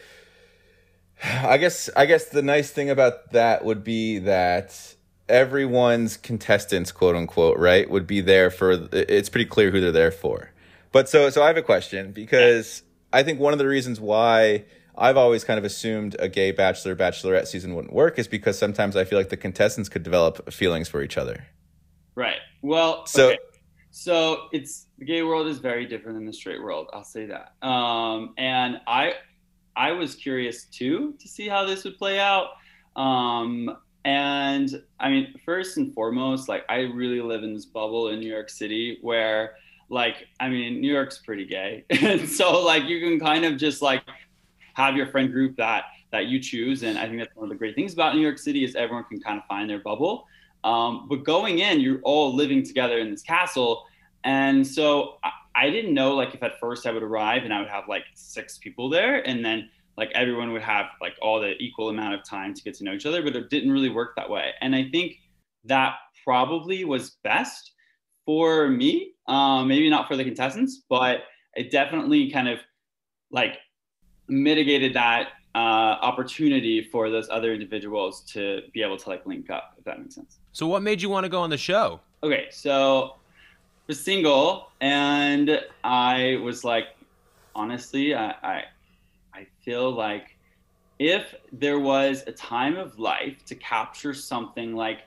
[1.21, 4.95] I guess I guess the nice thing about that would be that
[5.27, 8.87] everyone's contestants, quote unquote, right, would be there for.
[8.93, 10.51] It's pretty clear who they're there for.
[10.93, 14.63] But so so I have a question because I think one of the reasons why
[15.01, 18.95] I've always kind of assumed a gay bachelor bachelorette season wouldn't work is because sometimes
[18.95, 21.47] I feel like the contestants could develop feelings for each other.
[22.15, 22.37] Right.
[22.61, 23.37] Well, So- okay.
[23.89, 26.87] so it's the gay world is very different than the straight world.
[26.93, 27.53] I'll say that.
[27.67, 29.15] Um, and I,
[29.75, 32.49] I was curious too to see how this would play out.
[32.95, 38.19] Um, and I mean, first and foremost, like I really live in this bubble in
[38.19, 39.55] New York City where,
[39.89, 43.81] like, I mean, New York's pretty gay, and so like you can kind of just
[43.81, 44.01] like
[44.73, 46.83] have your friend group that that you choose.
[46.83, 49.05] And i think that's one of the great things about new york city is everyone
[49.05, 50.27] can kind of find their bubble.
[50.63, 53.85] Um, but going in you're all living together in this castle.
[54.23, 57.59] And so I, I didn't know like if at first i would arrive and i
[57.59, 61.55] would have like six people there and then like everyone would have like all the
[61.59, 64.15] equal amount of time to get to know each other but it didn't really work
[64.15, 64.51] that way.
[64.61, 65.17] And i think
[65.65, 67.71] that probably was best
[68.25, 71.23] for me um, maybe not for the contestants but
[71.55, 72.59] it definitely kind of
[73.31, 73.57] like
[74.31, 75.57] mitigated that uh,
[76.01, 80.15] opportunity for those other individuals to be able to like link up if that makes
[80.15, 81.99] sense So, what made you want to go on the show?
[82.23, 83.15] okay so
[83.87, 86.85] was single, and I was like,
[87.55, 88.63] honestly, I, I,
[89.33, 90.37] I feel like
[90.99, 94.99] if there was a time of life to capture something like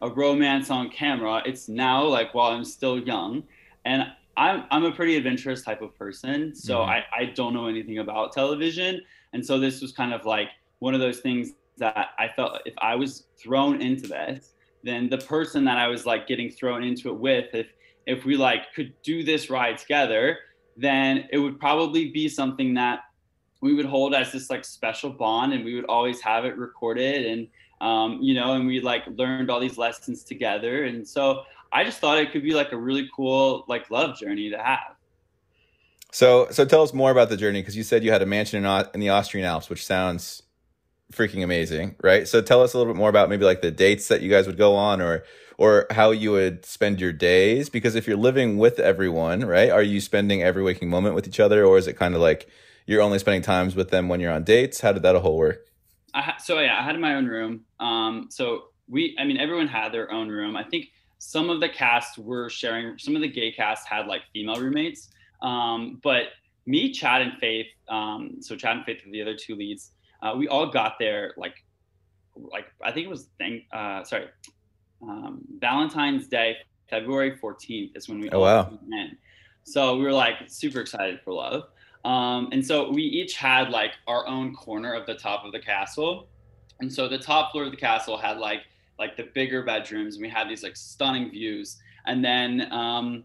[0.00, 3.42] a romance on camera, it's now like while I'm still young,
[3.84, 4.06] and
[4.40, 6.88] I'm I'm a pretty adventurous type of person, so Mhm.
[6.88, 9.02] I I don't know anything about television,
[9.34, 10.48] and so this was kind of like
[10.78, 15.18] one of those things that I felt if I was thrown into this, then the
[15.18, 17.68] person that I was like getting thrown into it with, if
[18.06, 20.38] if we like could do this ride together,
[20.76, 23.00] then it would probably be something that
[23.60, 27.26] we would hold as this like special bond and we would always have it recorded
[27.26, 27.46] and
[27.82, 31.98] um, you know and we like learned all these lessons together and so i just
[32.00, 34.96] thought it could be like a really cool like love journey to have
[36.12, 38.64] So, so tell us more about the journey because you said you had a mansion
[38.64, 40.42] in, in the Austrian Alps, which sounds
[41.12, 42.26] freaking amazing, right?
[42.26, 44.46] So, tell us a little bit more about maybe like the dates that you guys
[44.48, 45.22] would go on, or
[45.56, 47.68] or how you would spend your days.
[47.70, 51.38] Because if you're living with everyone, right, are you spending every waking moment with each
[51.38, 52.48] other, or is it kind of like
[52.86, 54.80] you're only spending times with them when you're on dates?
[54.80, 55.60] How did that whole work?
[56.12, 57.66] I ha- so yeah, I had my own room.
[57.78, 60.56] Um, so we, I mean, everyone had their own room.
[60.56, 62.98] I think some of the cast were sharing.
[62.98, 65.10] Some of the gay cast had like female roommates.
[65.42, 66.24] Um, but
[66.66, 67.66] me, Chad, and Faith.
[67.88, 69.92] Um, so Chad and Faith were the other two leads.
[70.22, 71.54] Uh, we all got there like,
[72.34, 73.64] like I think it was thank.
[73.70, 74.28] Uh, sorry,
[75.02, 76.56] um, Valentine's Day,
[76.88, 78.64] February fourteenth is when we Oh, all wow.
[78.64, 79.18] came in.
[79.64, 81.64] So we were like super excited for love.
[82.02, 85.60] Um, and so we each had like our own corner of the top of the
[85.60, 86.28] castle.
[86.80, 88.62] And so the top floor of the castle had like
[89.00, 91.78] like the bigger bedrooms and we had these like stunning views.
[92.06, 93.24] And then um,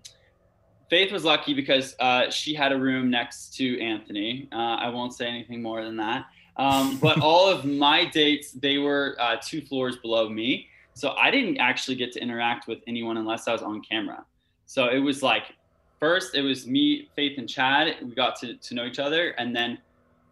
[0.90, 4.48] Faith was lucky because uh, she had a room next to Anthony.
[4.52, 6.26] Uh, I won't say anything more than that.
[6.58, 10.68] Um, but all of my dates, they were uh, two floors below me.
[10.94, 14.24] So I didn't actually get to interact with anyone unless I was on camera.
[14.66, 15.54] So it was like,
[16.00, 17.98] first it was me, Faith, and Chad.
[18.02, 19.32] We got to, to know each other.
[19.32, 19.80] And then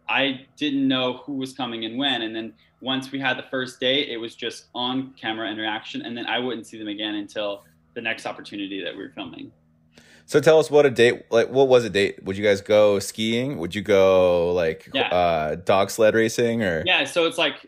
[0.08, 2.22] I didn't know who was coming and when.
[2.22, 6.02] And then once we had the first date, it was just on camera interaction.
[6.02, 7.64] And then I wouldn't see them again until
[7.94, 9.50] the next opportunity that we were filming.
[10.26, 11.50] So, tell us what a date like.
[11.50, 12.24] What was a date?
[12.24, 13.58] Would you guys go skiing?
[13.58, 15.08] Would you go like Yeah.
[15.08, 16.82] uh, dog sled racing or?
[16.86, 17.66] Yeah, so it's like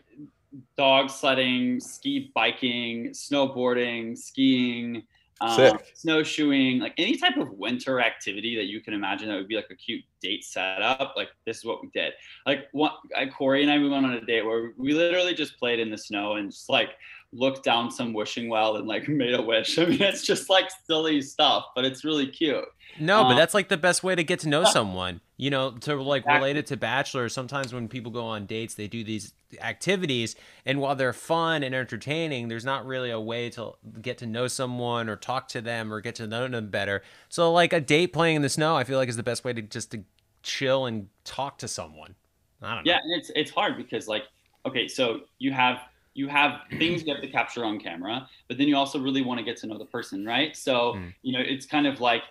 [0.75, 5.03] dog sledding, ski biking, snowboarding, skiing,
[5.41, 9.55] um, snowshoeing, like any type of winter activity that you can imagine that would be
[9.55, 11.13] like a cute date setup.
[11.15, 12.13] Like this is what we did.
[12.45, 15.57] Like one, I, Corey and I, we went on a date where we literally just
[15.59, 16.91] played in the snow and just like
[17.33, 19.77] looked down some wishing well and like made a wish.
[19.77, 22.65] I mean, it's just like silly stuff, but it's really cute.
[22.99, 25.21] No, but Um, that's like the best way to get to know someone.
[25.39, 27.29] You know, to like relate it to Bachelor.
[27.29, 31.75] Sometimes when people go on dates, they do these activities, and while they're fun and
[31.75, 35.93] entertaining, there's not really a way to get to know someone or talk to them
[35.93, 37.03] or get to know them better.
[37.29, 39.53] So, like a date playing in the snow, I feel like is the best way
[39.53, 40.03] to just to
[40.41, 42.15] chill and talk to someone.
[42.61, 42.91] I don't know.
[42.91, 44.23] yeah and it's it's hard because like
[44.65, 45.81] okay so you have
[46.15, 49.37] you have things you have to capture on camera but then you also really want
[49.37, 51.13] to get to know the person right so Mm.
[51.21, 52.23] you know it's kind of like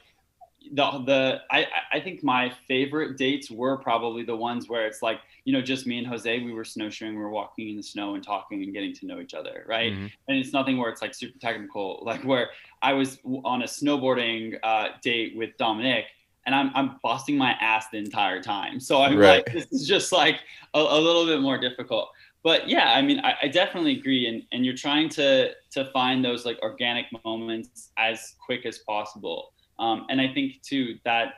[0.72, 5.20] the the I I- think my favorite dates were probably the ones where it's like
[5.44, 8.14] you know just me and Jose we were snowshoeing we were walking in the snow
[8.14, 10.10] and talking and getting to know each other right Mhm.
[10.28, 12.50] and it's nothing where it's like super technical like where
[12.82, 16.06] I was on a snowboarding uh, date with Dominic
[16.46, 19.44] and I'm I'm busting my ass the entire time so I'm Right.
[19.46, 20.40] like this is just like
[20.74, 22.10] a, a little bit more difficult
[22.42, 26.24] but yeah i mean I, I definitely agree and, and you're trying to to find
[26.24, 31.34] those like organic moments as quick as possible um, and i think too that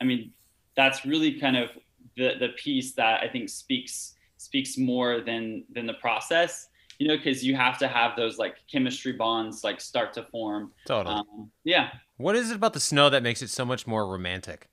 [0.00, 0.32] i mean
[0.76, 1.70] that's really kind of
[2.16, 7.16] the the piece that i think speaks speaks more than than the process you know
[7.16, 11.14] because you have to have those like chemistry bonds like start to form Totally.
[11.14, 14.68] um, yeah What is it about the snow that makes it so much more romantic?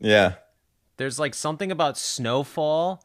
[0.00, 0.34] Yeah.
[0.96, 3.04] There's like something about snowfall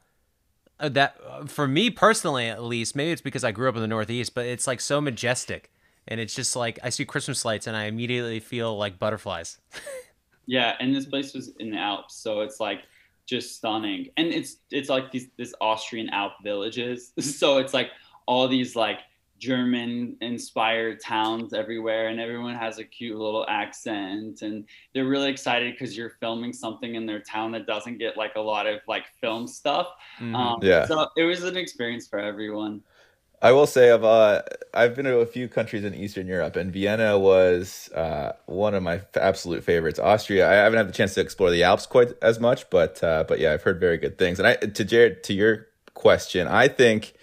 [0.80, 3.82] uh, that, uh, for me personally at least, maybe it's because I grew up in
[3.82, 5.72] the Northeast, but it's like so majestic.
[6.08, 9.60] And it's just like I see Christmas lights and I immediately feel like butterflies.
[10.46, 12.82] Yeah, and this place was in the Alps, so it's like
[13.26, 14.10] just stunning.
[14.18, 17.14] And it's it's like these this Austrian Alp villages.
[17.22, 17.92] So it's like
[18.26, 19.00] all these like
[19.40, 25.74] German inspired towns everywhere and everyone has a cute little accent and they're really excited
[25.74, 29.06] because you're filming something in their town that doesn't get like a lot of like
[29.20, 29.88] film stuff.
[30.20, 30.36] Mhm.
[30.36, 30.86] Um, Yeah.
[30.86, 32.82] So it was an experience for everyone.
[33.44, 36.74] I will say I've uh, I've been to a few countries in Eastern Europe, and
[36.74, 40.00] Vienna was uh, one of my f- absolute favorites.
[40.00, 43.26] Austria, I haven't had the chance to explore the Alps quite as much, but uh,
[43.28, 44.40] but yeah, I've heard very good things.
[44.40, 47.14] And I to Jared, to your question, I think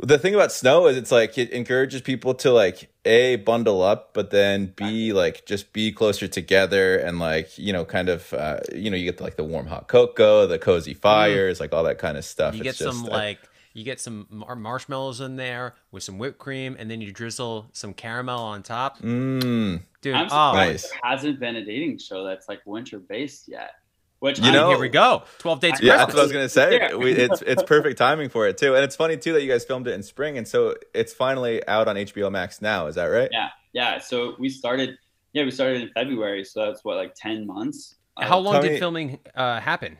[0.00, 4.14] The thing about snow is it's like it encourages people to like a bundle up,
[4.14, 8.60] but then b like just be closer together and like you know kind of uh,
[8.72, 11.82] you know you get the, like the warm hot cocoa, the cozy fires, like all
[11.82, 12.54] that kind of stuff.
[12.54, 16.02] You It's get some just, uh, like you get some mar- marshmallows in there with
[16.02, 18.98] some whipped cream, and then you drizzle some caramel on top.
[19.00, 19.82] Mm.
[20.00, 23.72] Dude, I'm oh, surprised there hasn't been a dating show that's like winter based yet.
[24.20, 25.22] Which You I'm- know- here we go.
[25.38, 25.80] Twelve dates.
[25.80, 26.94] Yeah, that's what I was gonna say.
[26.94, 29.64] We, it's it's perfect timing for it too, and it's funny too that you guys
[29.64, 32.86] filmed it in spring, and so it's finally out on HBO Max now.
[32.86, 33.28] Is that right?
[33.32, 33.98] Yeah, yeah.
[33.98, 34.98] So we started.
[35.34, 37.96] Yeah, we started in February, so that's what like ten months.
[38.18, 39.96] How long did filming uh, happen?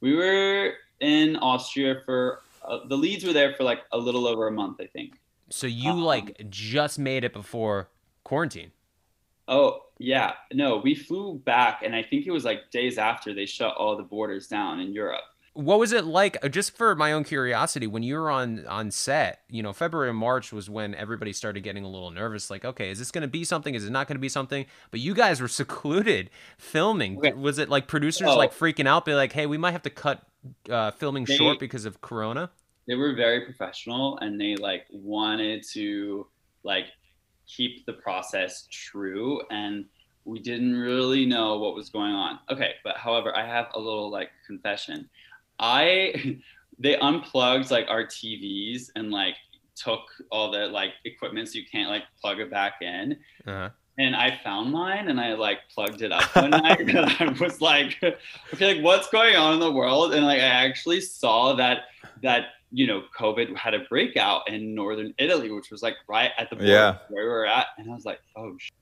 [0.00, 4.46] We were in Austria for uh, the leads were there for like a little over
[4.48, 5.20] a month, I think.
[5.50, 7.90] So you Um, like just made it before
[8.24, 8.72] quarantine.
[9.48, 13.46] Oh yeah, no, we flew back, and I think it was like days after they
[13.46, 15.24] shut all the borders down in Europe.
[15.54, 16.42] What was it like?
[16.42, 20.08] uh, Just for my own curiosity, when you were on on set, you know, February
[20.08, 22.50] and March was when everybody started getting a little nervous.
[22.50, 23.74] Like, okay, is this going to be something?
[23.74, 24.64] Is it not going to be something?
[24.90, 27.20] But you guys were secluded filming.
[27.40, 28.36] Was it like producers Oh.
[28.38, 30.22] like freaking out, be like, hey, we might have to cut
[30.70, 32.50] uh, filming They- short because of Corona?
[32.88, 36.26] they were very professional and they like wanted to
[36.64, 36.86] like
[37.46, 39.84] keep the process true and
[40.24, 44.10] we didn't really know what was going on okay but however i have a little
[44.10, 45.08] like confession
[45.62, 46.36] i
[46.78, 49.36] they unplugged like our tvs and like
[49.76, 53.70] took all the like equipment so you can't like plug it back in Uh-huh.
[53.98, 57.60] and I found mine and I like plugged it up one night and I was
[57.60, 57.96] like,
[58.54, 60.12] okay, like what's going on in the world?
[60.14, 61.84] And like I actually saw that
[62.22, 66.48] that you know COVID had a breakout in northern Italy, which was like right at
[66.50, 66.98] the border Yeah.
[67.10, 68.72] where we were at, and I was like, oh, shit.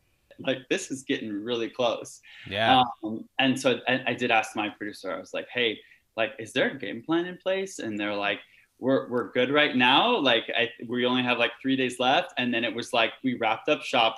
[0.47, 2.21] like this is getting really close.
[2.49, 2.83] Yeah.
[3.05, 5.13] Um, and so I, I did ask my producer.
[5.15, 5.79] I was like, hey,
[6.23, 7.75] like, is there a game plan in place?
[7.85, 8.41] And they're like.
[8.83, 10.17] We're, we're good right now.
[10.31, 10.63] Like I,
[10.93, 13.83] we only have like three days left, and then it was like we wrapped up
[13.83, 14.15] shop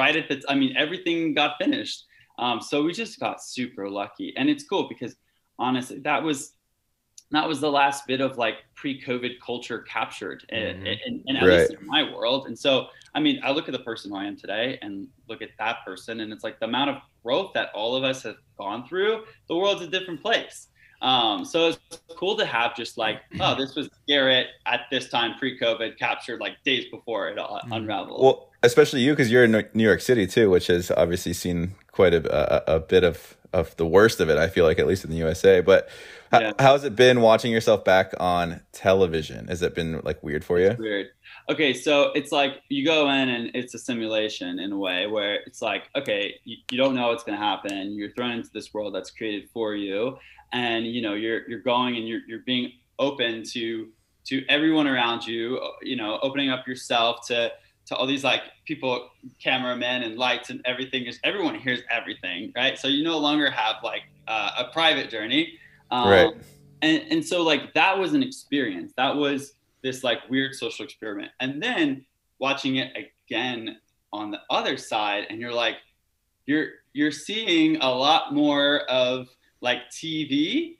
[0.00, 0.36] right at the.
[0.52, 2.04] I mean, everything got finished.
[2.38, 5.16] Um, so we just got super lucky, and it's cool because
[5.58, 6.38] honestly, that was
[7.30, 10.98] that was the last bit of like pre-COVID culture captured, in, Mhm.
[11.06, 12.48] in, in, at least in my world.
[12.48, 15.40] And so, I mean, I look at the person who I am today, and look
[15.40, 18.36] at that person, and it's like the amount of growth that all of us have
[18.58, 19.24] gone through.
[19.48, 20.68] The world's a different place.
[21.02, 21.78] Um, so it's
[22.16, 26.62] cool to have just like, oh, this was Garrett at this time pre-COVID, captured like
[26.64, 28.22] days before it all unraveled.
[28.22, 32.14] Well, especially you because you're in New York City too, which has obviously seen quite
[32.14, 34.36] a, a, a bit of of the worst of it.
[34.38, 35.60] I feel like at least in the USA.
[35.60, 35.88] But
[36.34, 36.52] h- Yeah.
[36.58, 39.48] how's it been watching yourself back on television?
[39.48, 40.74] Has it been like weird for you?
[40.78, 41.06] weird.
[41.48, 45.36] Okay, so it's like you go in and it's a simulation in a way where
[45.46, 47.92] it's like, okay, you, you don't know what's going to happen.
[47.92, 50.18] You're thrown into this world that's created for you,
[50.52, 53.88] and you know you're you're going and you're you're being open to
[54.26, 55.60] to everyone around you.
[55.82, 57.52] You know, opening up yourself to
[57.86, 61.04] to all these like people, cameramen and lights and everything.
[61.06, 62.76] Is everyone hears everything, right?
[62.78, 65.58] So you no longer have like uh, a private journey.
[65.90, 66.34] Um, Right.
[66.82, 71.30] and and so like that was an experience that was this like weird social experiment
[71.38, 72.04] and then
[72.40, 72.92] watching it
[73.28, 73.76] again
[74.12, 75.76] on the other side and you're like
[76.46, 79.28] you're you're seeing a lot more of
[79.68, 80.76] like tv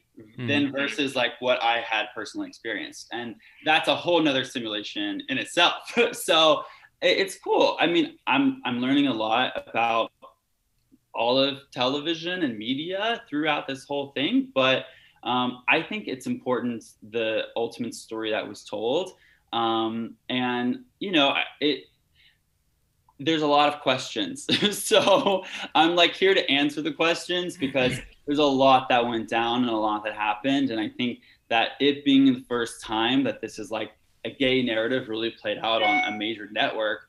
[0.50, 0.72] than Mhm.
[0.78, 3.28] versus like what i had personally experienced and
[3.68, 5.74] that's a whole nother simulation in itself
[6.28, 6.38] so
[7.02, 10.10] it's cool i mean i'm i'm learning a lot about
[11.20, 14.78] all of television and media throughout this whole thing but
[15.22, 19.04] um, I think it's important the ultimate story that was told,
[19.52, 21.78] um, and you know it.
[23.18, 24.46] There's a lot of questions,
[24.86, 25.42] so
[25.74, 29.70] I'm like here to answer the questions because there's a lot that went down and
[29.70, 33.58] a lot that happened, and I think that it being the first time that this
[33.58, 33.92] is like
[34.24, 37.08] a gay narrative really played out on a major network,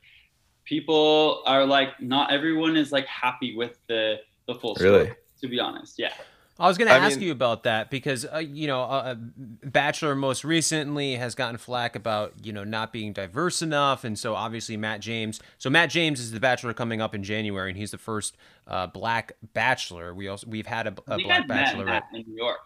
[0.64, 4.90] people are like not everyone is like happy with the the full story.
[4.90, 5.10] Really?
[5.40, 6.12] To be honest, yeah.
[6.60, 10.16] I was going to ask mean- you about that because uh, you know, uh, Bachelor
[10.16, 14.76] most recently has gotten flack about you know not being diverse enough, and so obviously
[14.76, 15.40] Matt James.
[15.58, 18.36] So Matt James is the Bachelor coming up in January, and he's the first
[18.66, 20.14] uh, black Bachelor.
[20.14, 22.02] We also we've had a think black I've Bachelorette.
[22.12, 22.58] In New York.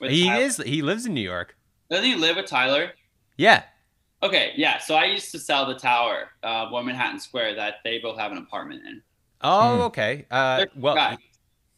[0.00, 0.42] He Tyler.
[0.42, 0.56] is.
[0.58, 1.56] He lives in New York.
[1.90, 2.92] Doesn't he live with Tyler?
[3.36, 3.62] Yeah.
[4.22, 4.78] Okay, yeah.
[4.78, 8.30] So I used to sell the tower, uh, one Manhattan Square, that they both have
[8.30, 9.02] an apartment in.
[9.40, 10.26] Oh, okay.
[10.30, 11.18] Uh, well, guys.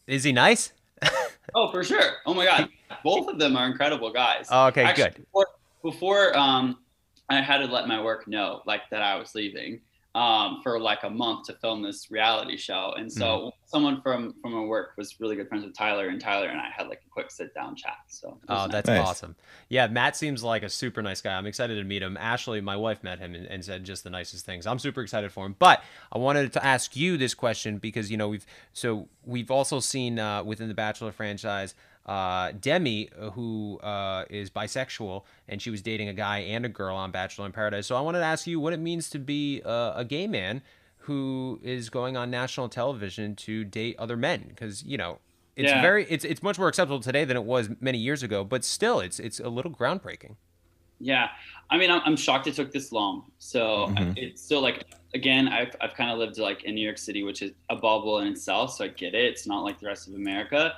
[0.06, 0.72] is he nice?
[1.56, 2.14] Oh, for sure.
[2.26, 2.68] Oh my God,
[3.04, 4.48] both of them are incredible guys.
[4.50, 5.26] Oh, okay, Actually, good.
[5.26, 5.46] Before,
[5.82, 6.78] before um,
[7.28, 9.80] I had to let my work know, like that I was leaving.
[10.14, 12.94] Um, for like a month to film this reality show.
[12.96, 13.52] And so Mhm.
[13.66, 16.70] someone from from our work was really good friends with Tyler, and Tyler and I
[16.76, 17.96] had like a quick sit down chat.
[18.08, 18.70] So Oh, nice.
[18.70, 19.34] that's awesome.
[19.68, 21.36] Yeah, Matt seems like a super nice guy.
[21.36, 22.16] I'm excited to meet him.
[22.16, 24.66] Ashley, my wife, met him and, and said just the nicest things.
[24.66, 25.56] I'm super excited for him.
[25.58, 29.80] But I wanted to ask you this question because you know we've so we've also
[29.80, 31.74] seen uh, within the Bachelor franchise
[32.06, 36.68] uh, Demi, uh, who uh, is bisexual, and she was dating a guy and a
[36.68, 37.86] girl on Bachelor in Paradise.
[37.86, 40.62] So I wanted to ask you what it means to be uh, a gay man
[40.98, 45.18] who is going on national television to date other men because you know
[45.54, 45.80] it's Yeah.
[45.80, 49.00] very it's it's much more acceptable today than it was many years ago but still
[49.00, 50.36] it's it's a little groundbreaking
[51.00, 51.28] Yeah,
[51.70, 53.24] I mean, I'm, I'm shocked it took this long.
[53.38, 54.16] So Mhm.
[54.16, 57.42] it's still like, again, I've, I've kind of lived like in New York City, which
[57.42, 58.74] is a bubble in itself.
[58.76, 59.24] So I get it.
[59.24, 60.72] It's not like the rest of America,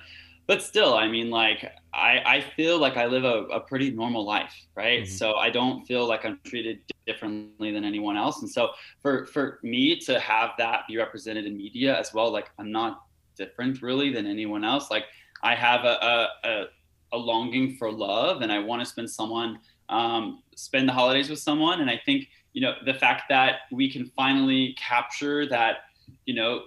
[0.47, 4.24] but still, I mean, like, I, I feel like I live a, a pretty normal
[4.24, 5.07] life, right?
[5.09, 8.42] So I don't feel like I'm treated differently than anyone else.
[8.42, 8.70] And so
[9.01, 13.03] for, for me to have that be represented in media as well, like, I'm not
[13.36, 14.90] different really than anyone else.
[14.90, 15.05] Like,
[15.42, 15.99] I have a,
[16.44, 16.64] a, a,
[17.12, 21.38] a longing for love and I want to spend someone um, spend the holidays with
[21.38, 21.80] someone.
[21.80, 25.76] And I think, you know, the fact that we can finally capture that,
[26.24, 26.64] you know,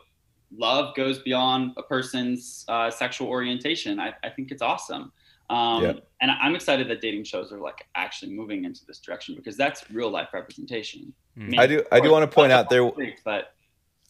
[0.56, 4.00] love goes beyond a person's uh, sexual orientation.
[4.00, 5.12] I, I think it's awesome.
[5.50, 5.94] Um, Yeah.
[6.22, 9.90] And I'm excited that dating shows are like actually moving into this direction because that's
[9.90, 11.14] real life representation.
[11.58, 12.92] I do- I do wanna point out there-
[13.24, 13.54] but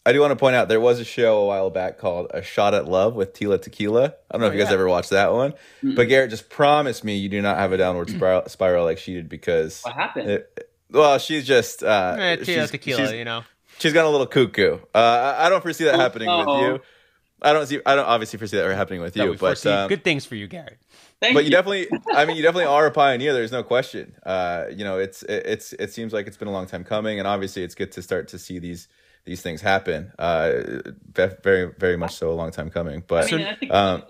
[0.04, 2.42] I do want to point out there was a show a while back called A
[2.42, 4.04] Shot at Love with Tila Tequila.
[4.04, 4.74] I don't know if Oh, you guys yeah.
[4.74, 8.08] ever watched that one, but Garrett just promised me you do not have a downward
[8.08, 10.30] spiral, spiral like she did because What happened?
[10.30, 13.42] it- well, she's just uh, Eh, Tila she's- Tequila, she's- you know.
[13.80, 14.78] She's gone a little cuckoo.
[14.94, 14.98] Uh,
[15.38, 16.80] I I don't foresee that Oh, happening with you.
[17.42, 17.80] I don't see.
[17.86, 20.46] I don't obviously foresee that happening with you, we but um, good things for you
[20.46, 20.78] garrett
[21.20, 24.84] but you, definitely i mean you definitely are a pioneer there's no question uh you
[24.84, 27.62] know it's it, it's it seems like it's been a long time coming and obviously
[27.62, 28.88] it's good to start to see these
[29.26, 30.52] these things happen uh
[31.42, 34.02] very very much so a long time coming but I mean, I think- um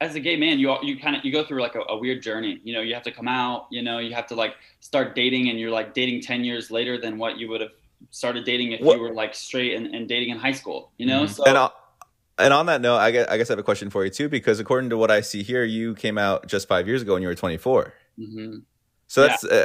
[0.00, 2.20] as a gay man, you you kind of you go through like a, a weird
[2.20, 2.60] journey.
[2.62, 3.68] You know, you have to come out.
[3.70, 7.00] You know, you have to like start dating, and you're like dating ten years later
[7.00, 7.70] than what you would have
[8.10, 10.92] started dating if What- you were like straight and, and dating in high school.
[10.98, 11.70] You know, so and, uh,
[12.38, 14.28] and on that note I guess, I guess I have a question for you too
[14.28, 17.22] because according to what I see here you came out just five years ago when
[17.22, 18.62] you were 24 Mhm.
[19.06, 19.28] So Yeah.
[19.28, 19.64] that's uh,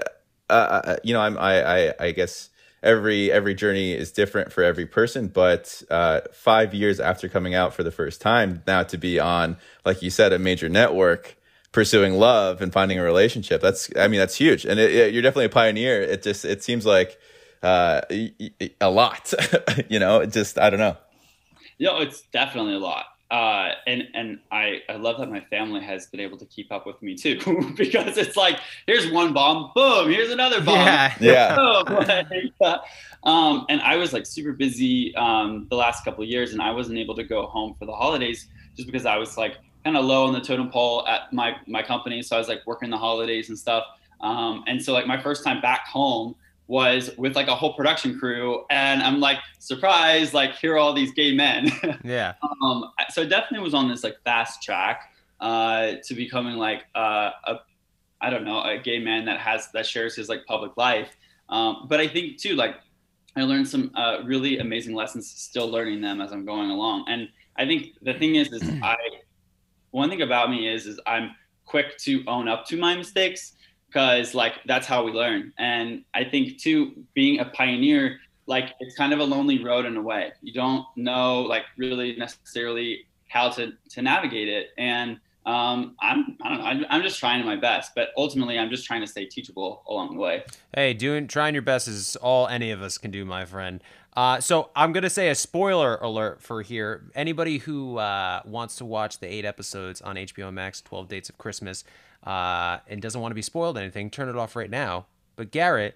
[0.49, 2.49] uh, uh, you know I'm I, I I guess
[2.83, 7.73] every every journey is different for every person, but uh, five years after coming out
[7.73, 11.35] for the first time, now to be on like you said a major network
[11.71, 15.21] pursuing love and finding a relationship that's I mean that's huge, and it, it- you're
[15.21, 16.01] definitely a pioneer.
[16.01, 17.19] It just it seems like
[17.63, 19.33] uh, y- y- a lot,
[19.89, 20.25] you know.
[20.25, 20.97] Just I don't know.
[21.77, 23.05] you know, it's definitely a lot.
[23.31, 26.87] Uh, and and I, I love that my family has been able to keep up
[26.87, 27.37] with me too
[27.77, 31.13] because it's like here's one bomb, boom, here's another bomb, Yeah.
[31.21, 31.55] Yeah.
[31.55, 32.25] Like,
[32.59, 32.77] uh,
[33.27, 36.71] um, and I was like super busy um, the last couple of years, and I
[36.71, 40.05] wasn't able to go home for the holidays just because I was like kind of
[40.05, 42.97] low on the totem pole at my my company, so I was like working the
[42.97, 43.83] holidays and stuff.
[44.21, 46.33] Um, and so like my first time back home
[46.69, 50.93] was with like a whole production crew, and I'm like surprised, like here are all
[50.93, 51.71] these gay men.
[52.03, 56.85] yeah um, so I definitely was on this like fast track uh, to becoming like
[56.93, 57.55] uh, a
[58.21, 61.09] I don't know a gay man that has that shares his like public life.
[61.49, 62.75] Um, but I think too like
[63.35, 67.05] I learned some uh, really amazing lessons, still learning them as I'm going along.
[67.07, 68.95] And I think the thing is, is I
[69.89, 71.31] one thing about me is is I'm
[71.65, 73.53] quick to own up to my mistakes
[73.89, 75.53] because like that's how we learn.
[75.57, 79.95] And I think too being a pioneer like it's kind of a lonely road in
[79.95, 80.31] a way.
[80.41, 84.69] You don't know like really necessarily how to to navigate it.
[84.77, 86.65] And um, I'm I don't know.
[86.65, 90.15] I'm, I'm just trying my best, but ultimately I'm just trying to stay teachable along
[90.15, 90.43] the way.
[90.75, 93.81] Hey, doing trying your best is all any of us can do, my friend.
[94.17, 97.09] Uh, so I'm gonna say a spoiler alert for here.
[97.15, 101.37] Anybody who uh, wants to watch the eight episodes on HBO Max, Twelve Dates of
[101.37, 101.83] Christmas,
[102.23, 105.05] uh, and doesn't want to be spoiled anything, turn it off right now.
[105.35, 105.95] But Garrett,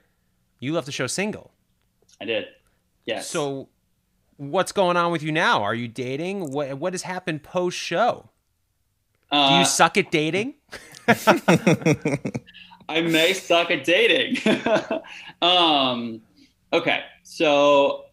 [0.59, 1.51] you left the show single.
[2.21, 2.45] I did.
[3.05, 3.27] Yes.
[3.29, 3.67] So,
[4.37, 5.61] what's going on with you now?
[5.63, 6.51] Are you dating?
[6.51, 8.29] What what has happened post show?
[9.31, 10.53] Do Uh, you suck at dating?
[12.89, 14.37] I may suck at dating.
[15.41, 16.21] um,
[16.71, 18.05] okay, so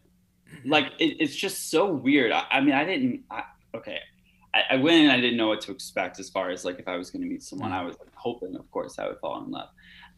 [0.64, 2.32] like it, it's just so weird.
[2.32, 3.24] I, I mean, I didn't.
[3.30, 3.42] I,
[3.74, 3.98] okay,
[4.54, 6.88] I, I went and I didn't know what to expect as far as like if
[6.88, 7.72] I was going to meet someone.
[7.72, 9.68] I was like, hoping, of course, I would fall in love.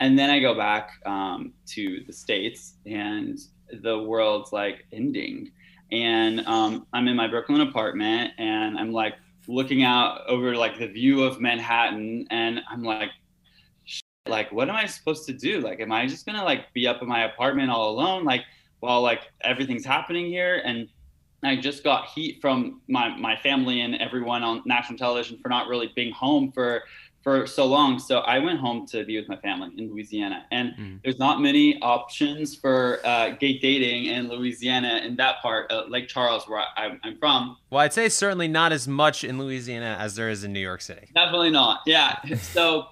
[0.00, 3.38] And then I go back um, to the states, and
[3.82, 5.52] the world's like ending.
[5.90, 9.14] And um, I'm in my Brooklyn apartment, and I'm like
[9.48, 13.10] looking out over like the view of Manhattan, and I'm like
[14.28, 17.02] like what am i supposed to do like am i just gonna like be up
[17.02, 18.42] in my apartment all alone like
[18.78, 20.88] while like everything's happening here and
[21.44, 25.66] I just got heat from my, my family and everyone on national television for not
[25.68, 26.82] really being home for
[27.22, 28.00] for so long.
[28.00, 31.00] So I went home to be with my family in Louisiana, and Mm.
[31.04, 36.08] there's not many options for uh, gay dating in Louisiana in that part, uh, Lake
[36.08, 37.56] Charles, where I, I'm from.
[37.70, 40.80] Well, I'd say certainly not as much in Louisiana as there is in New York
[40.80, 41.10] City.
[41.14, 41.82] Definitely not.
[41.86, 42.18] Yeah.
[42.40, 42.86] So,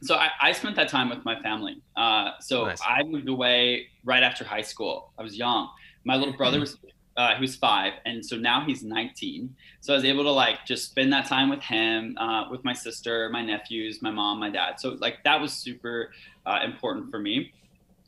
[0.00, 1.82] so I, I spent that time with my family.
[1.96, 5.12] Uh, so I moved away right after high school.
[5.18, 5.68] I was young.
[6.04, 6.76] My little brother was
[7.16, 9.54] uh, he was five, and so now he's 19.
[9.80, 12.72] So I was able to like just spend that time with him, uh, with my
[12.72, 14.78] sister, my nephews, my mom, my dad.
[14.78, 16.12] So like that was super
[16.44, 17.52] uh, important for me.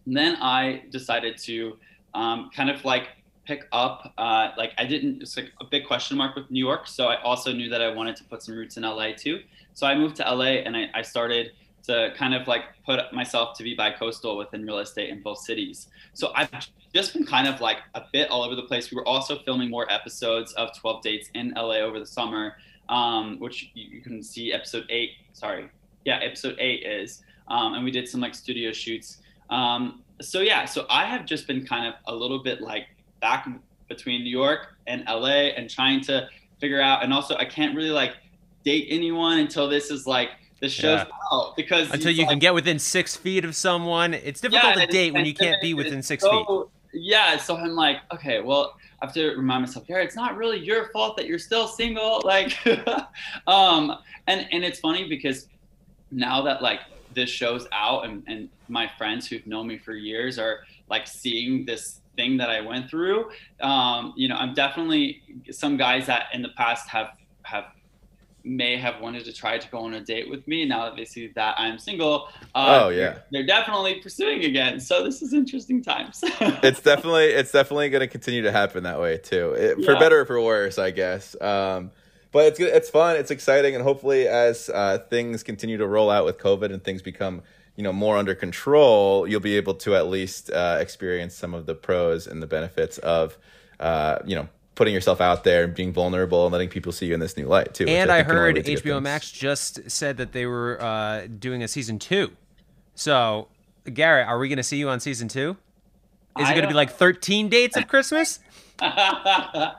[0.04, 1.78] And then I decided to
[2.14, 3.08] um, kind of like
[3.46, 6.86] pick up uh, like I didn't it's like a big question mark with New York.
[6.86, 9.40] So I also knew that I wanted to put some roots in LA too.
[9.72, 11.52] So I moved to LA and I, I started
[11.84, 15.88] to kind of like put myself to be bi-coastal within real estate in both cities.
[16.12, 16.50] So I've
[16.94, 18.90] just been kind of like a bit all over the place.
[18.90, 22.56] We were also filming more episodes of 12 Dates in LA over the summer,
[22.88, 25.12] um, which you, can see episode eight.
[25.32, 25.68] Sorry.
[26.04, 27.22] Yeah, episode eight is.
[27.48, 29.18] Um, and we did some like studio shoots.
[29.50, 32.86] Um, so yeah, so I have just been kind of a little bit like
[33.20, 33.48] back
[33.88, 36.28] between New York and LA and trying to
[36.60, 37.02] figure out.
[37.02, 38.14] And also, I can't really like
[38.64, 40.30] date anyone until this is like
[40.60, 41.06] the show's Yeah.
[41.32, 44.86] out because Until you like, can get within six feet of someone, it's difficult to
[44.86, 46.46] date when you can't be within six feet.
[46.92, 50.58] Yeah, so I'm like, okay, well, I have to remind myself, Gary, it's not really
[50.58, 52.22] your fault that you're still single.
[52.24, 52.56] Like,
[53.46, 53.96] um,
[54.26, 55.48] and and it's funny because
[56.10, 56.80] now that like
[57.14, 61.64] this show's out and, and my friends who've known me for years are like seeing
[61.64, 63.30] this thing that I went through.
[63.60, 67.10] Um, you know, I'm definitely some guys that in the past have
[67.42, 67.66] have
[68.48, 70.64] may have wanted to try to go on a date with me.
[70.64, 73.18] Now that they see that I'm single, uh, Oh, yeah.
[73.30, 74.80] they're, definitely pursuing again.
[74.80, 76.20] So this is interesting times.
[76.24, 79.98] it's definitely it's definitely going to continue to happen that way too, It- for Yeah.
[79.98, 81.36] better or for worse, I guess.
[81.40, 81.90] Um,
[82.32, 86.10] but it's good- it's fun, it's exciting, and hopefully, as uh, things continue to roll
[86.10, 87.42] out with COVID and things become
[87.76, 91.66] you know more under control, you'll be able to at least uh, experience some of
[91.66, 93.38] the pros and the benefits of
[93.80, 94.48] uh, you know
[94.78, 97.46] putting yourself out there and being vulnerable and letting people see you in this new
[97.46, 97.84] light too.
[97.84, 99.02] which And I think can heard lead to good HBO.
[99.02, 102.30] Max just said that they were uh, doing a season two.
[102.94, 103.48] So,
[103.92, 105.56] Garrett, are we going to see you on season two?
[106.38, 108.38] Is it going to be like 13 dates of Christmas?
[108.80, 109.74] uh,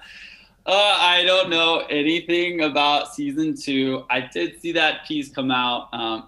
[0.65, 4.03] I don't know anything about season two.
[4.09, 6.27] I did see that piece come out, um,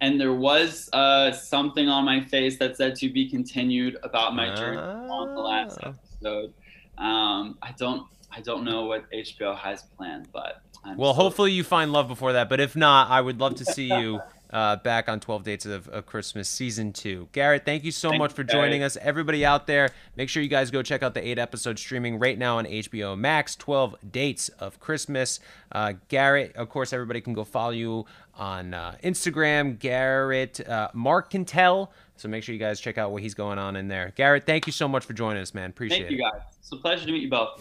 [0.00, 4.54] and there was uh, something on my face that said to be continued about my
[4.54, 6.54] journey on the last episode.
[7.02, 11.52] Um, I don't, I don't know what HBO has planned, but I'm Well, still- hopefully
[11.52, 12.48] you find love before that.
[12.48, 14.20] But if not, I would love to see you
[14.52, 17.28] uh, back on 12 Dates of, of Christmas season two.
[17.32, 18.96] Garrett, thank you so Thank much for joining us.
[18.98, 22.38] Everybody out there, make sure you guys go check out the eight episode streaming right
[22.38, 25.40] now on HBO Max 12 Dates of Christmas.
[25.72, 31.88] Uh, Garrett, of course, everybody can go follow you on uh, Instagram, Garrett uh, Marcantel.
[32.16, 34.12] So make sure you guys check out what he's going on in there.
[34.16, 35.70] Garrett, thank you so much for joining us, man.
[35.70, 36.22] Appreciate Thank it.
[36.22, 36.56] Thank you guys.
[36.58, 37.58] It's a pleasure to meet you both.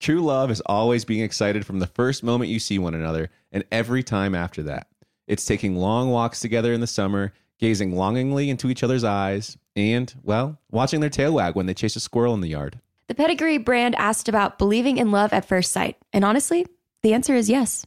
[0.00, 3.62] True love is always being excited from the first moment you see one another and
[3.70, 4.88] every time after that.
[5.28, 10.12] It's taking long walks together in the summer, gazing longingly into each other's eyes, and,
[10.24, 12.80] well, watching their tail wag when they chase a squirrel in the yard.
[13.06, 15.96] The Pedigree brand asked about believing in love at first sight.
[16.12, 16.66] And honestly,
[17.02, 17.86] the answer is yes.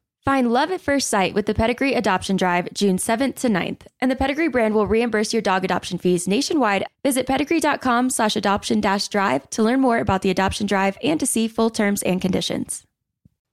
[0.23, 4.11] Find love at first sight with the Pedigree Adoption Drive June 7th to 9th, and
[4.11, 6.85] the Pedigree brand will reimburse your dog adoption fees nationwide.
[7.01, 11.25] Visit pedigree.com slash adoption dash drive to learn more about the adoption drive and to
[11.25, 12.85] see full terms and conditions.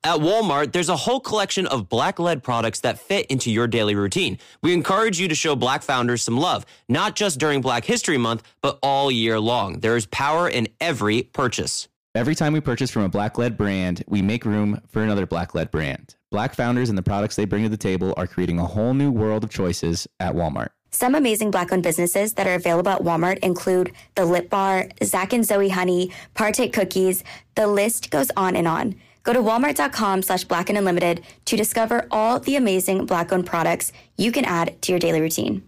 [0.04, 3.94] At Walmart, there's a whole collection of black led products that fit into your daily
[3.94, 4.36] routine.
[4.62, 8.42] We encourage you to show black founders some love, not just during Black History Month,
[8.60, 9.80] but all year long.
[9.80, 11.88] There is power in every purchase.
[12.18, 15.54] Every time we purchase from a black led brand, we make room for another black
[15.54, 16.16] led brand.
[16.32, 19.12] Black founders and the products they bring to the table are creating a whole new
[19.12, 20.70] world of choices at Walmart.
[20.90, 25.32] Some amazing black owned businesses that are available at Walmart include The Lip Bar, Zach
[25.32, 27.22] and Zoe Honey, Partake Cookies.
[27.54, 28.96] The list goes on and on.
[29.22, 33.92] Go to walmart.com slash black and unlimited to discover all the amazing black owned products
[34.16, 35.67] you can add to your daily routine.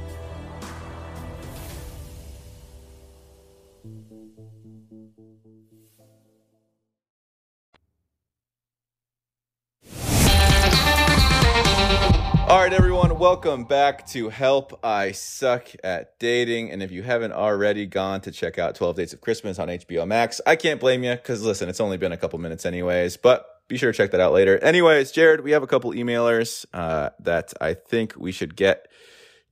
[13.21, 16.71] Welcome back to Help I Suck at Dating.
[16.71, 20.07] And if you haven't already gone to check out 12 Dates of Christmas on HBO
[20.07, 23.45] Max, I can't blame you because listen, it's only been a couple minutes, anyways, but
[23.67, 24.57] be sure to check that out later.
[24.57, 28.87] Anyways, Jared, we have a couple emailers uh, that I think we should get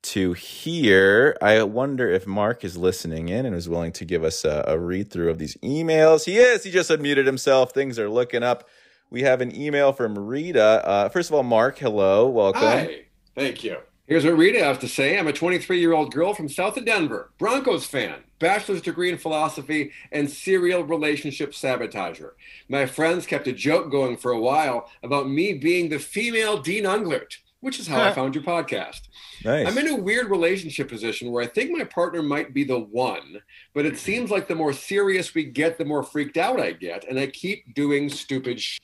[0.01, 1.37] to here.
[1.39, 4.79] I wonder if Mark is listening in and is willing to give us a, a
[4.79, 6.25] read through of these emails.
[6.25, 7.71] He is, he just unmuted himself.
[7.71, 8.67] Things are looking up.
[9.11, 10.87] We have an email from Rita.
[10.87, 12.61] Uh, first of all, Mark, hello, welcome.
[12.61, 13.08] Hi,
[13.39, 13.77] thank you.
[14.07, 15.19] Here's what Rita has to say.
[15.19, 19.19] I'm a 23 year old girl from south of Denver, Broncos fan, bachelor's degree in
[19.19, 22.31] philosophy, and serial relationship sabotager.
[22.67, 26.85] My friends kept a joke going for a while about me being the female Dean
[26.85, 29.01] Unglert, which is how I found your podcast.
[29.45, 29.67] Nice.
[29.67, 33.43] I'm in a weird relationship position where I think my partner might be the one,
[33.75, 37.07] but it seems like the more serious we get, the more freaked out I get,
[37.07, 38.81] and I keep doing stupid shit.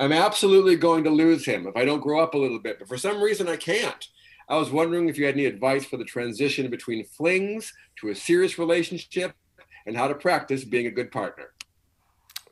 [0.00, 2.88] I'm absolutely going to lose him if I don't grow up a little bit, but
[2.88, 4.08] for some reason I can't.
[4.48, 8.14] I was wondering if you had any advice for the transition between flings to a
[8.14, 9.32] serious relationship
[9.86, 11.50] and how to practice being a good partner.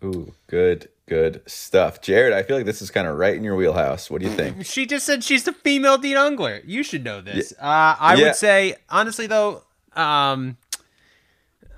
[0.04, 2.00] Ooh, good, good stuff.
[2.02, 4.10] Jared, I feel like this is kind of right in your wheelhouse.
[4.10, 4.64] What do you think?
[4.66, 6.62] She just said she's the female Dean Unglert.
[6.66, 7.52] You should know this.
[7.52, 8.26] Uh, I Yeah.
[8.26, 9.64] would say, honestly, though,
[9.96, 10.58] um,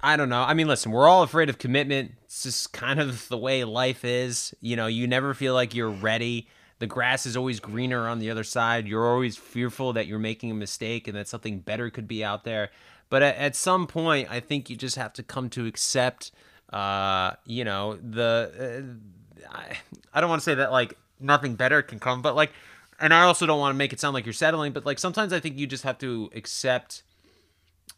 [0.03, 0.43] I don't know.
[0.43, 2.13] I mean, listen, we're all afraid of commitment.
[2.31, 4.55] It's just kind of the way life is.
[4.61, 6.47] You know, you never feel like you're ready.
[6.79, 8.87] The grass is always greener on the other side.
[8.87, 12.45] You're always fearful that you're making a mistake and that something better could be out
[12.45, 12.71] there.
[13.09, 16.31] But at, at some point, I think you just have to come to accept,
[16.73, 18.95] uh, you know, the.
[19.43, 19.79] Uh, I,
[20.15, 22.53] I don't want to say that like nothing better can come, but like,
[23.01, 25.33] and I also don't want to make it sound like you're settling, but like sometimes
[25.33, 27.03] I think you just have to accept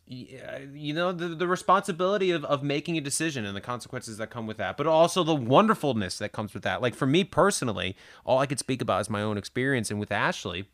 [0.06, 4.46] you know the, the responsibility of, of making a decision and the consequences that come
[4.46, 6.82] with that but also the wonderfulness that comes with that.
[6.82, 10.12] Like for me personally all i could speak about is my own experience and with
[10.12, 10.68] ashley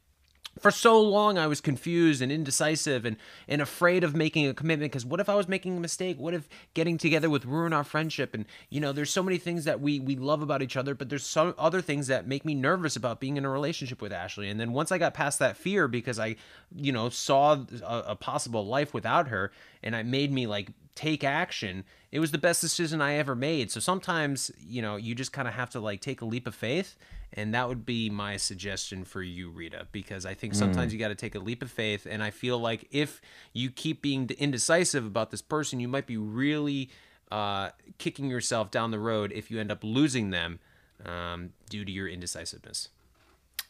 [0.59, 4.93] for so long I was confused and indecisive and, and afraid of making a commitment
[4.93, 6.19] because what if I was making a mistake?
[6.19, 8.35] What if getting together would ruin our friendship?
[8.35, 11.09] And you know, there's so many things that we we love about each other, but
[11.09, 14.49] there's some other things that make me nervous about being in a relationship with Ashley.
[14.49, 16.37] And then once I got past that fear because I,
[16.75, 19.53] you know, saw a, a possible life without her
[19.83, 23.71] and it made me like take action, it was the best decision I ever made.
[23.71, 26.55] So sometimes, you know, you just kind of have to like take a leap of
[26.55, 26.97] faith.
[27.33, 30.95] And that would be my suggestion for you, Rita, because I think sometimes Mm.
[30.95, 32.07] you got to take a leap of faith.
[32.09, 33.21] And I feel like if
[33.53, 36.89] you keep being indecisive about this person, you might be really
[37.31, 40.59] uh, kicking yourself down the road if you end up losing them
[41.05, 42.89] um, due to your indecisiveness.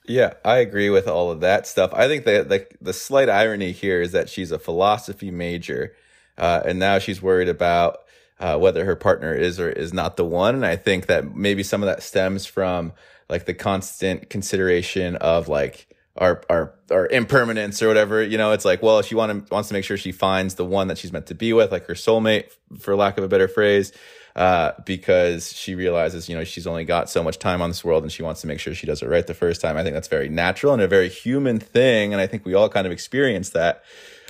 [0.04, 1.92] Yeah, I agree with all of that stuff.
[1.92, 5.94] I think that the the slight irony here is that she's a philosophy major,
[6.38, 7.98] uh, and now she's worried about
[8.40, 10.54] uh, whether her partner is or is not the one.
[10.54, 12.92] And I think that maybe some of that stems from
[13.28, 18.22] like the constant consideration of like our our our impermanence or whatever.
[18.22, 20.64] You know, it's like, well, she want to, wants to make sure she finds the
[20.64, 23.48] one that she's meant to be with, like her soulmate, for lack of a better
[23.48, 23.92] phrase
[24.38, 28.04] uh, because she realizes, you know, she's only got so much time on this world
[28.04, 29.76] and she wants to make sure she does it right the first time.
[29.76, 32.12] I think that's very natural and a very human thing.
[32.12, 33.82] And I think we all kind of experience that.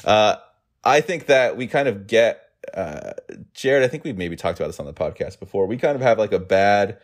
[0.06, 0.36] Uh,
[0.82, 2.40] I think that we kind of get,
[2.72, 3.12] uh,
[3.52, 5.66] Jared, I think we've maybe talked about this on the podcast before.
[5.66, 6.96] We kind of have like a bad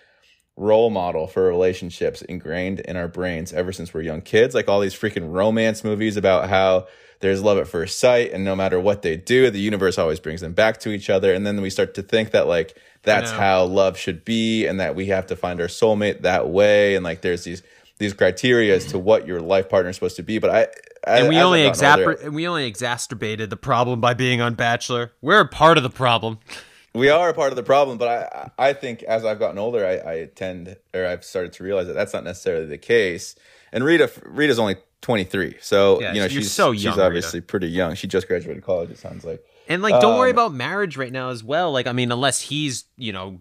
[0.56, 4.54] role model for relationships ingrained in our brains ever since we're young kids.
[4.54, 6.86] Like all these freaking romance movies about how
[7.20, 10.40] there's love at first sight and no matter what they do, the universe always brings
[10.40, 11.32] them back to each other.
[11.32, 14.94] And then we start to think that like that's how love should be and that
[14.94, 16.94] we have to find our soulmate that way.
[16.94, 17.62] And like there's these
[17.98, 20.38] these criteria as to what your life partner is supposed to be.
[20.38, 20.60] But I,
[21.06, 25.12] I and we only gotten older- we only exacerbated the problem by being on Bachelor.
[25.20, 26.38] We're a part of the problem.
[26.94, 28.08] We are a part of the problem but
[28.58, 31.86] i i think as i've gotten older i i tend or i've started to realize
[31.86, 33.34] that that's not necessarily the case
[33.72, 37.06] and rita rita's only 23 so Yeah, you know she's so she's young, Rita.
[37.06, 40.36] obviously pretty young she just graduated college it sounds like And like, don't worry Um,
[40.36, 41.72] about marriage right now as well.
[41.72, 43.40] Like, I mean, unless he's you know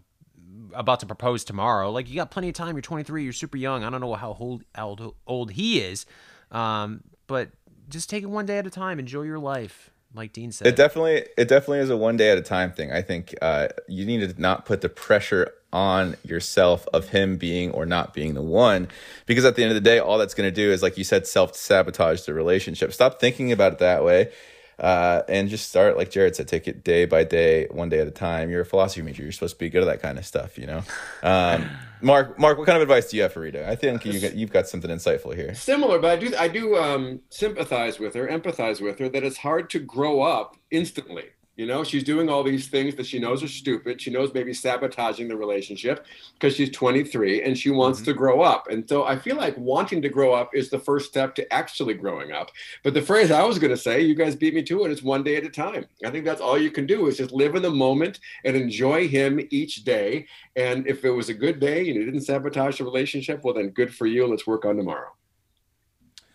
[0.73, 2.75] about to propose tomorrow, like you got plenty of time.
[2.75, 3.23] You're 23.
[3.23, 3.83] You're super young.
[3.83, 6.05] I don't know how old old, old he is,
[6.51, 7.49] um, but
[7.89, 8.99] just take it one day at a time.
[8.99, 10.67] Enjoy your life, like Dean said.
[10.67, 12.91] It definitely it definitely is a one day at a time thing.
[12.91, 17.71] I think uh, you need to not put the pressure on yourself of him being
[17.71, 18.87] or not being the one,
[19.25, 21.03] because at the end of the day, all that's going to do is, like you
[21.03, 22.93] said, self sabotage the relationship.
[22.93, 24.31] Stop thinking about it that way,
[24.79, 28.07] uh, and just start, like Jared said, take it day by day, one day at
[28.07, 28.49] a time.
[28.49, 29.23] You're a philosophy major.
[29.23, 30.83] You're supposed to be good at that kind of stuff, you know.
[31.21, 31.69] Um,
[32.01, 33.67] Mark, Mark, what kind of advice do you have for Rita?
[33.67, 35.55] I think you got, you've got something insightful here.
[35.55, 39.37] Similar, but I do I do um, sympathize with her, empathize with her that it's
[39.37, 41.29] hard to grow up instantly.
[41.55, 44.01] You know, she's doing all these things that she knows are stupid.
[44.01, 48.69] She knows maybe sabotaging the relationship because she's 23 and she wants to grow up.
[48.71, 51.93] And so I feel like wanting to grow up is the first step to actually
[51.93, 52.49] growing up.
[52.83, 55.03] But the phrase I was going to say, you guys beat me to it, it's
[55.03, 55.85] one day at a time.
[56.03, 59.07] I think that's all you can do is just live in the moment and enjoy
[59.07, 60.25] him each day.
[60.55, 63.69] And if it was a good day and you didn't sabotage the relationship, well, then
[63.69, 64.25] good for you.
[64.25, 65.11] Let's work on tomorrow.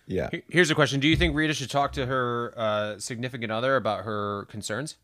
[0.06, 0.30] Yeah.
[0.48, 4.04] Here's a question: Do you think Rita should talk to her uh, significant other about
[4.04, 4.96] her concerns?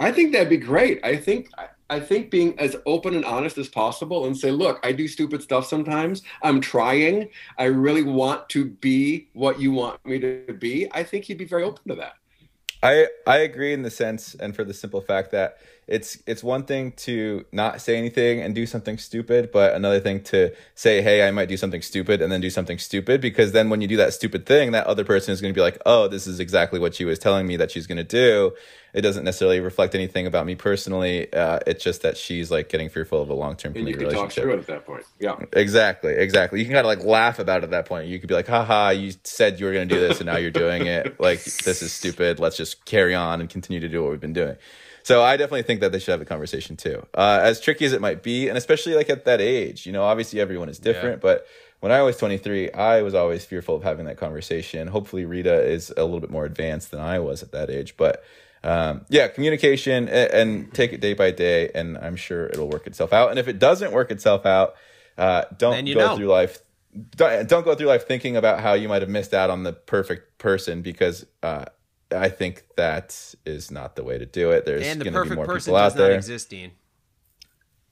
[0.00, 1.00] I think that'd be great.
[1.04, 1.48] I think
[1.88, 5.42] I- think being as open and honest as possible and say, look, I do stupid
[5.42, 6.22] stuff sometimes.
[6.42, 7.28] I'm trying.
[7.58, 10.88] I really want to be what you want me to be.
[10.92, 12.14] I think he'd be very open to that.
[12.82, 15.58] I I agree in the sense and for the simple fact that
[15.88, 20.22] it's it's one thing to not say anything and do something stupid, but another thing
[20.24, 23.68] to say, "Hey, I might do something stupid," and then do something stupid because then
[23.68, 26.08] when you do that stupid thing, that other person is going to be like, "Oh,
[26.08, 28.52] this is exactly what she was telling me that she's going to do."
[28.94, 31.32] It doesn't necessarily reflect anything about me personally.
[31.32, 34.04] Uh, it's just that she's like getting fearful of a long term And you can
[34.04, 34.44] talk relationship.
[34.44, 35.04] through it at that point.
[35.18, 35.36] Yeah.
[35.54, 36.58] Exactly, exactly.
[36.60, 38.08] You can kind of like laugh about it at that point.
[38.08, 40.36] You could be like, haha, you said you were going to do this and now
[40.36, 41.18] you're doing it.
[41.18, 42.38] Like, this is stupid.
[42.38, 44.56] Let's just carry on and continue to do what we've been doing.
[45.04, 47.04] So I definitely think that they should have a conversation too.
[47.14, 50.04] Uh, as tricky as it might be, and especially like at that age, you know,
[50.04, 51.46] obviously everyone is different, but
[51.80, 54.86] when I was 23, I was always fearful of having that conversation.
[54.86, 58.22] Hopefully Rita is a little bit more advanced than I was at that age, but
[58.62, 62.86] um, yeah, communication and, and take it day by day, and I'm sure it'll work
[62.86, 63.30] itself out.
[63.30, 64.74] And if it doesn't work itself out,
[65.18, 66.16] uh, don't go know.
[66.16, 66.60] through life.
[67.16, 69.72] Don't, don't go through life thinking about how you might have missed out on the
[69.72, 71.64] perfect person because uh,
[72.12, 74.64] I think that is not the way to do it.
[74.64, 76.16] There's and the going to be more person people does out not there.
[76.16, 76.72] exist, Dean.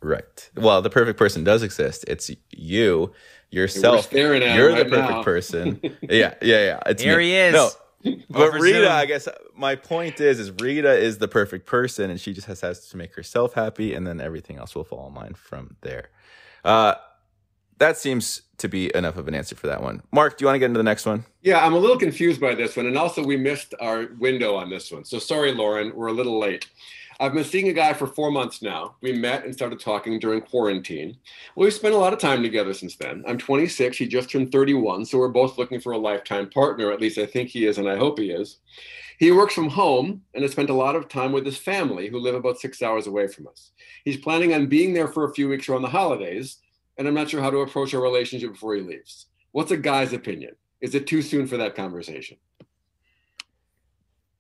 [0.03, 0.51] Right.
[0.57, 2.05] Well, the perfect person does exist.
[2.09, 3.13] It's you,
[3.51, 4.05] yourself.
[4.07, 5.23] staring at You're him the perfect now.
[5.23, 5.81] person.
[6.03, 6.81] yeah, yeah, yeah.
[6.87, 7.25] It's Here me.
[7.25, 7.53] he is.
[7.53, 7.71] No,
[8.31, 8.93] but Over Rita, Zoom.
[8.93, 12.63] I guess my point is, is Rita is the perfect person, and she just has,
[12.63, 16.09] has to make herself happy, and then everything else will fall in line from there.
[16.65, 16.95] Uh,
[17.77, 20.03] that seems to be enough of an answer for that one.
[20.13, 21.25] Mark, do you want to get into the next one?
[21.43, 22.87] Yeah, I'm a little confused by this one.
[22.87, 25.05] And also, we missed our window on this one.
[25.05, 26.69] So sorry, Lauren, we're a little late.
[27.21, 28.95] I've been seeing a guy for four months now.
[29.03, 31.19] We met and started talking during quarantine.
[31.55, 33.25] Well, we've spent a lot of time together since then.
[33.29, 33.99] I'm 26.
[33.99, 35.05] He just turned 31.
[35.05, 36.91] So we're both looking for a lifetime partner.
[36.91, 38.57] At least I think he is, and I hope he is.
[39.19, 42.19] He works from home and has spent a lot of time with his family, who
[42.19, 43.73] live about six hours away from us.
[44.03, 46.57] He's planning on being there for a few weeks around the holidays,
[47.01, 49.25] and I'm not sure how to approach our relationship before he leaves.
[49.53, 50.55] What's a guy's opinion?
[50.83, 52.37] Is it too soon for that conversation?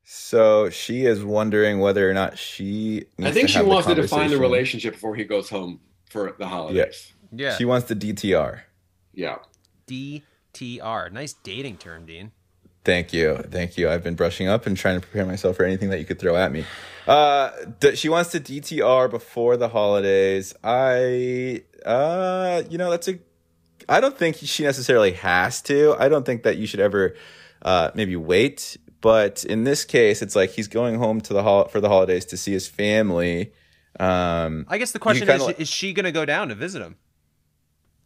[0.04, 3.06] So she is wondering whether or not she.
[3.18, 5.80] I think to she have wants to define the relationship before he goes home
[6.10, 7.14] for the holidays.
[7.32, 7.56] Yeah.
[7.56, 8.60] She wants the DTR.
[9.14, 9.38] Yeah.
[9.86, 11.12] DTR.
[11.12, 12.30] Nice dating term, Dean.
[12.84, 13.90] Thank you, thank you.
[13.90, 16.34] I've been brushing up and trying to prepare myself for anything that you could throw
[16.36, 16.64] at me.
[17.06, 17.50] Uh,
[17.94, 20.54] she wants to DTR before the holidays.
[20.64, 23.18] I, uh, you know, that's a.
[23.88, 25.94] I don't think she necessarily has to.
[25.98, 27.16] I don't think that you should ever,
[27.62, 28.76] uh, maybe wait.
[29.02, 32.24] But in this case, it's like he's going home to the hol- for the holidays
[32.26, 33.52] to see his family.
[33.98, 36.80] Um, I guess the question is: like- Is she going to go down to visit
[36.82, 36.96] him?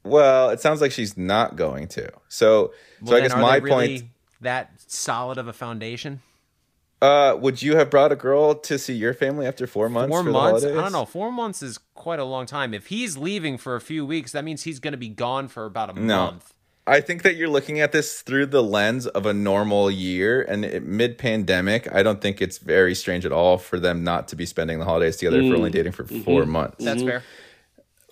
[0.05, 2.11] well, it sounds like she's not going to.
[2.29, 4.11] So, Well, so I guess my really point.
[4.45, 6.23] That solid of a foundation.
[7.03, 10.11] Uh, would you have brought a girl to see your family after four months?
[10.11, 10.65] Four for the months?
[10.65, 11.05] I don't know.
[11.05, 12.73] Four months is quite a long time.
[12.73, 15.67] If he's leaving for a few weeks, that means he's going to be gone for
[15.67, 16.27] about a No.
[16.27, 16.55] month.
[16.87, 20.63] I think that you're looking at this through the lens of a normal year and
[20.87, 21.93] mid pandemic.
[21.95, 24.85] I don't think it's very strange at all for them not to be spending the
[24.85, 25.51] holidays together Mm.
[25.51, 26.49] for only dating for 4 Mhm.
[26.49, 26.85] months.
[26.85, 27.23] That's fair.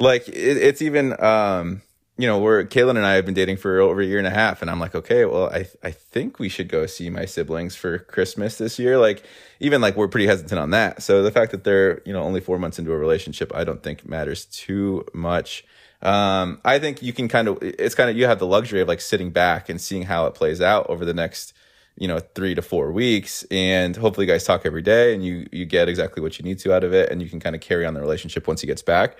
[0.00, 1.82] Like it, it's even, um,
[2.18, 4.30] you know, we're Caelynn and I have been dating for over a year and a
[4.30, 7.74] half, and I'm like, okay, well, I I think we should go see my siblings
[7.74, 8.98] for Christmas this year.
[8.98, 9.24] Like,
[9.60, 11.02] even like we're pretty hesitant on that.
[11.02, 13.82] So the fact that they're you know only four months into a relationship, I don't
[13.82, 15.64] think matters too much.
[16.02, 18.88] Um, I think you can kind of it's kind of you have the luxury of
[18.88, 21.54] like sitting back and seeing how it plays out over the next
[21.96, 25.46] you know three to four weeks and hopefully you guys talk every day and you
[25.52, 27.60] you get exactly what you need to out of it and you can kind of
[27.60, 29.16] carry on the relationship once he gets back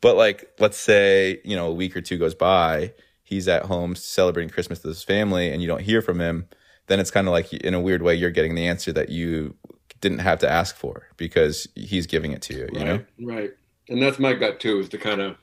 [0.00, 2.92] but like let's say you know a week or two goes by
[3.22, 6.48] he's at home celebrating christmas with his family and you don't hear from him
[6.86, 9.54] then it's kind of like in a weird way you're getting the answer that you
[10.00, 13.50] didn't have to ask for because he's giving it to you you know Right, right.
[13.88, 15.36] And that's my gut too, is to kind of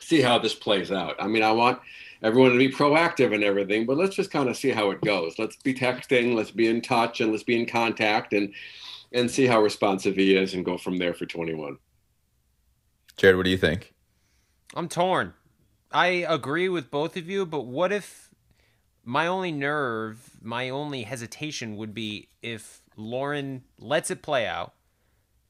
[0.00, 1.16] see how this plays out.
[1.18, 1.80] I mean, I want
[2.22, 5.38] everyone to be proactive and everything, but let's just kind of see how it goes.
[5.38, 8.52] Let's be texting, let's be in touch, and let's be in contact, and
[9.12, 11.78] and see how responsive he is, and go from there for 21.
[13.16, 13.94] Jared what do you think
[14.74, 15.34] I'm torn.
[15.92, 18.30] I agree with both of you, but what if
[19.04, 24.74] my only nerve, my only hesitation would be if Lauren lets it play out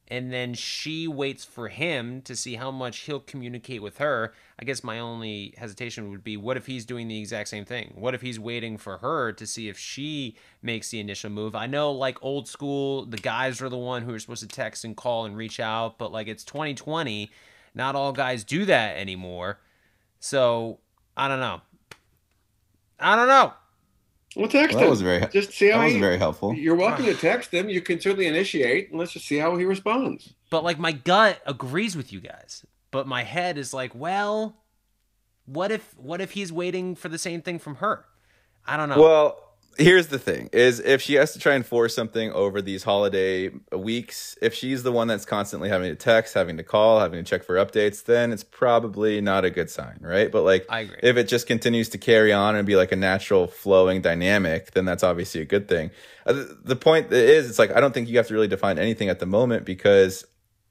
[0.08, 4.34] and then she waits for him to see how much he'll communicate with her.
[4.58, 7.94] I guess my only hesitation would be what if he's doing the exact same thing?
[7.94, 11.54] What if he's waiting for her to see if she makes the initial move?
[11.54, 14.84] I know like old school, the guys are the one who are supposed to text
[14.84, 17.30] and call and reach out, but like it's 2020,
[17.74, 19.58] not all guys do that anymore.
[20.20, 20.78] So,
[21.16, 21.60] I don't know.
[22.98, 23.52] I don't know.
[24.36, 24.90] Well, text Well, that him.
[24.90, 26.54] was very- just see how that was he- very helpful.
[26.54, 27.68] You're welcome to text him.
[27.68, 30.34] You can certainly initiate, and let's just see how he responds.
[30.50, 34.56] But like my gut agrees with you guys, but my head is like, well,
[35.46, 38.06] what if what if he's waiting for the same thing from her?
[38.66, 39.00] I don't know.
[39.00, 39.43] Well,
[39.78, 43.50] here's the thing: is if she has to try and force something over these holiday
[43.72, 47.28] weeks, if she's the one that's constantly having to text, having to call, having to
[47.28, 50.30] check for updates, then it's probably not a good sign, right?
[50.30, 50.96] But like, I agree.
[51.02, 54.84] if it just continues to carry on and be like a natural flowing dynamic, then
[54.84, 55.90] that's obviously a good thing.
[56.26, 58.78] Uh, the- the point is, it's like I don't think you have to really define
[58.78, 60.24] anything at the moment because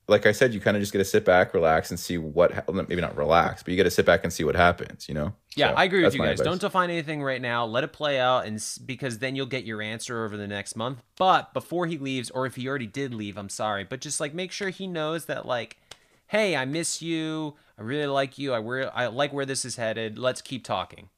[0.08, 2.52] like I said, you kind of just get to sit back, relax, and see what
[2.54, 5.08] ha- maybe not relax, but you get to sit back and see what happens.
[5.08, 5.34] You know.
[5.56, 6.40] Yeah, So, I agree with you guys.
[6.40, 6.46] advice.
[6.46, 7.66] Don't define anything right now.
[7.66, 10.76] Let it play out, and s- because then you'll get your answer over the next
[10.76, 11.02] month.
[11.16, 14.34] But before he leaves, or if he already did leave, I'm sorry, but just like
[14.34, 15.78] make sure he knows that like,
[16.28, 17.56] hey, I miss you.
[17.78, 18.54] I really like you.
[18.54, 20.20] I re- I like where this is headed.
[20.20, 21.10] Let's keep talking,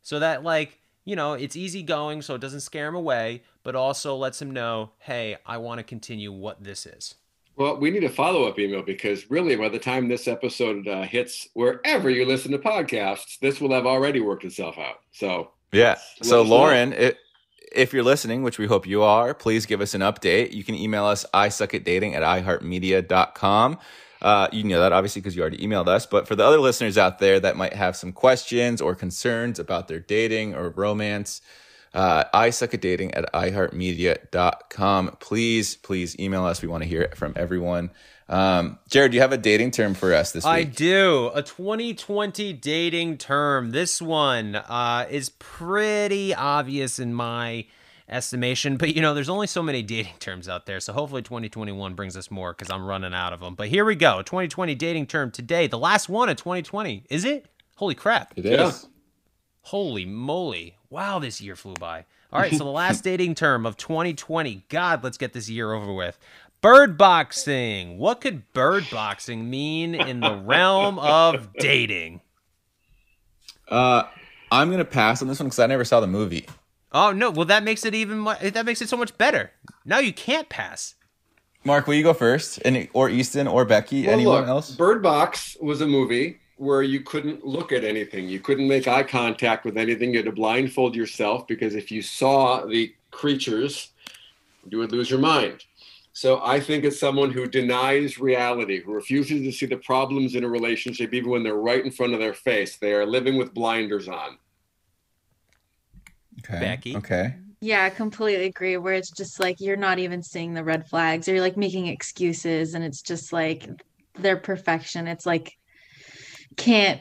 [0.00, 3.74] so that like you know it's easy going, so it doesn't scare him away, but
[3.74, 7.14] also lets him know, hey, I want to continue what this is.
[7.58, 11.02] Well, we need a follow up email because really, by the time this episode uh,
[11.02, 15.00] hits wherever you listen to podcasts, this will have already worked itself out.
[15.10, 15.96] So, Yeah.
[16.22, 16.42] So.
[16.42, 17.18] Lauren, it,
[17.72, 20.52] if you're listening, which we hope you are, please give us an update.
[20.52, 23.78] You can email us I suck at dating at iheartmedia.com.
[24.22, 26.06] Uh, you know that obviously because you already emailed us.
[26.06, 29.88] But for the other listeners out there that might have some questions or concerns about
[29.88, 31.40] their dating or romance,
[31.94, 35.16] uh, I suck at dating at iheartmedia.com.
[35.20, 36.62] Please, please email us.
[36.62, 37.90] We want to hear it from everyone.
[38.28, 40.52] Um, Jared, do you have a dating term for us this week?
[40.52, 41.30] I do.
[41.34, 43.70] A 2020 dating term.
[43.70, 47.66] This one uh, is pretty obvious in my
[48.08, 50.80] estimation, but you know, there's only so many dating terms out there.
[50.80, 53.54] So hopefully 2021 brings us more because I'm running out of them.
[53.54, 54.20] But here we go.
[54.22, 55.66] 2020 dating term today.
[55.66, 57.04] The last one of 2020.
[57.08, 57.46] Is it?
[57.76, 58.34] Holy crap.
[58.36, 58.88] It is.
[59.62, 60.77] Holy moly.
[60.90, 62.04] Wow, this year flew by.
[62.32, 64.64] All right, so the last dating term of 2020.
[64.68, 66.18] God, let's get this year over with.
[66.60, 67.98] Bird boxing.
[67.98, 72.20] What could bird boxing mean in the realm of dating?
[73.68, 74.04] Uh,
[74.50, 76.46] I'm gonna pass on this one because I never saw the movie.
[76.90, 77.30] Oh no!
[77.30, 78.18] Well, that makes it even.
[78.20, 79.50] mu- That makes it so much better.
[79.84, 80.94] Now you can't pass.
[81.64, 82.60] Mark, will you go first?
[82.64, 84.04] And or Easton or Becky?
[84.04, 84.74] Well, Anyone look, else?
[84.74, 88.28] Bird Box was a movie where you couldn't look at anything.
[88.28, 90.10] You couldn't make eye contact with anything.
[90.10, 93.92] You had to blindfold yourself because if you saw the creatures,
[94.68, 95.64] you would lose your mind.
[96.12, 100.42] So I think it's someone who denies reality, who refuses to see the problems in
[100.42, 102.76] a relationship, even when they're right in front of their face.
[102.76, 104.36] They are living with blinders on.
[106.40, 106.58] Okay.
[106.58, 106.96] Becky.
[106.96, 107.36] Okay.
[107.60, 108.76] Yeah, I completely agree.
[108.76, 111.28] Where it's just like you're not even seeing the red flags.
[111.28, 113.68] Or you're like making excuses, and it's just like
[114.14, 115.06] their perfection.
[115.08, 115.57] It's like
[116.58, 117.00] can't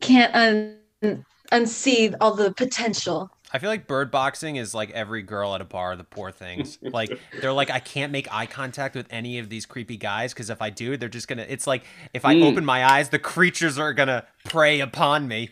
[0.00, 3.30] can't un unsee all the potential.
[3.52, 6.78] I feel like bird boxing is like every girl at a bar, the poor things.
[6.92, 10.50] Like they're like, I can't make eye contact with any of these creepy guys because
[10.50, 11.46] if I do, they're just gonna.
[11.48, 12.42] It's like if I Mm.
[12.44, 15.50] open my eyes, the creatures are gonna prey upon me.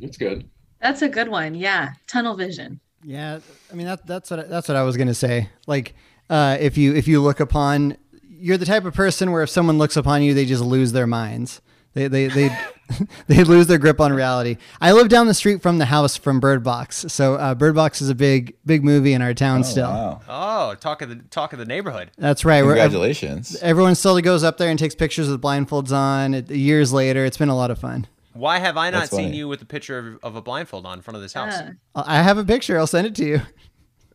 [0.00, 0.48] That's good.
[0.80, 1.54] That's a good one.
[1.54, 2.80] Yeah, tunnel vision.
[3.04, 5.50] Yeah, I mean that that's what that's what I was gonna say.
[5.66, 5.94] Like,
[6.30, 9.76] uh, if you if you look upon, you're the type of person where if someone
[9.78, 11.60] looks upon you, they just lose their minds.
[11.94, 12.56] They they they
[13.26, 14.56] they lose their grip on reality.
[14.80, 18.00] I live down the street from the house from Bird Box, so uh, Bird Box
[18.00, 20.20] is a big big movie in our town still.
[20.28, 22.10] Oh, talk of the talk of the neighborhood.
[22.16, 22.62] That's right.
[22.64, 23.56] We're- Congratulations.
[23.62, 26.34] everyone still goes up there and takes pictures with blindfolds on.
[26.34, 28.06] It, years later, it's been a lot of fun.
[28.32, 29.36] Why have I not That's seen funny.
[29.38, 31.54] you with a picture of, of a blindfold on in front of this house?
[31.94, 32.04] Uh.
[32.06, 32.78] I have a picture.
[32.78, 33.40] I'll send it to you.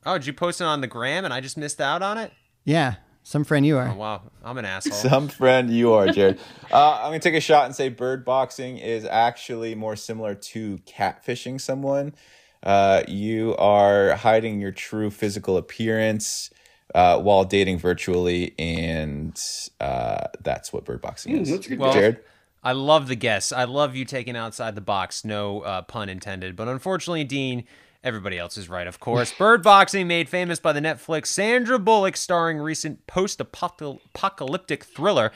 [0.06, 2.32] Oh, did you post it on the gram and I just missed out on it?
[2.64, 2.96] Yeah,
[3.26, 3.90] some friend you are.
[3.90, 4.94] Oh wow, I'm an asshole.
[5.10, 6.40] Some friend you are, Jared.
[6.72, 10.78] uh, I'm gonna take a shot and say bird boxing is actually more similar to
[10.86, 12.14] catfishing someone.
[12.62, 16.52] Uh, you are hiding your true physical appearance
[16.94, 19.42] uh, while dating virtually, and
[19.82, 21.68] uh, that's what bird boxing is.
[21.80, 22.20] Well, Jared.
[22.64, 23.52] I love the guess.
[23.52, 25.26] I love you taking outside the box.
[25.26, 26.56] No uh, pun intended.
[26.56, 27.64] But unfortunately, Dean,
[28.06, 29.34] everybody else is right, of course.
[29.34, 35.32] Bird boxing, made famous by the Netflix Sandra Bullock starring recent post apocalyptic thriller.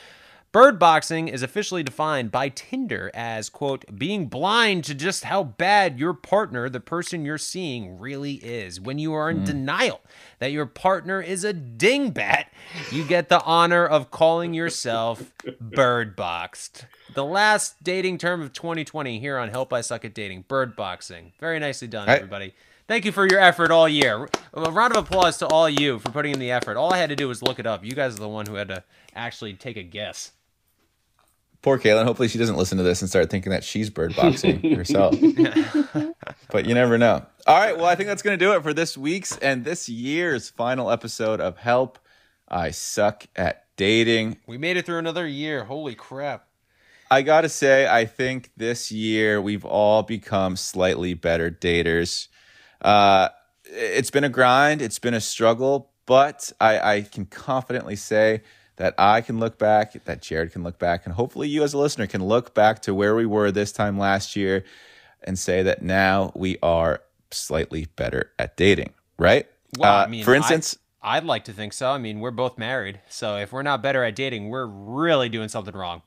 [0.52, 6.00] Bird boxing is officially defined by Tinder as, quote, being blind to just how bad
[6.00, 8.82] your partner, the person you're seeing, really is.
[8.82, 9.43] When you are in Hmm.
[9.43, 10.02] denial
[10.39, 12.45] that your partner is a dingbat,
[12.91, 15.32] you get the honor of calling yourself
[15.62, 16.88] bird boxed.
[17.14, 21.34] The last dating term of 2020 here on Help I Suck at Dating, bird boxing.
[21.39, 22.56] Very nicely done, everybody.
[22.88, 24.28] Thank you for your effort all year.
[24.56, 26.76] A round of applause to all you for putting in the effort.
[26.76, 27.86] All I had to do was look it up.
[27.86, 28.84] You guys are the one who had to
[29.14, 30.32] actually take a guess.
[31.62, 32.05] Poor Caelynn.
[32.05, 35.16] Hopefully, she doesn't listen to this and start thinking that she's bird boxing herself.
[36.51, 37.26] but you never know.
[37.45, 37.76] All right.
[37.76, 40.89] Well, I think that's going to do it for this week's and this year's final
[40.89, 41.99] episode of Help
[42.47, 44.38] I Suck at Dating.
[44.47, 45.66] We made it through another year.
[45.66, 46.47] Holy crap.
[47.12, 52.28] I got to say, I think this year we've all become slightly better daters.
[52.82, 53.30] Uh,
[53.66, 58.41] it's been a grind, it's been a struggle, but I, I can confidently say
[58.80, 61.78] that I can look back, that Jared can look back, and hopefully you as a
[61.78, 64.64] listener can look back to where we were this time last year
[65.22, 69.46] and say that now we are slightly better at dating, right?
[69.78, 71.92] Well, Uh, I mean, for instance, I, I'd like to think so.
[71.92, 73.02] I mean, we're both married.
[73.10, 76.02] So if we're not better at dating, we're really doing something wrong.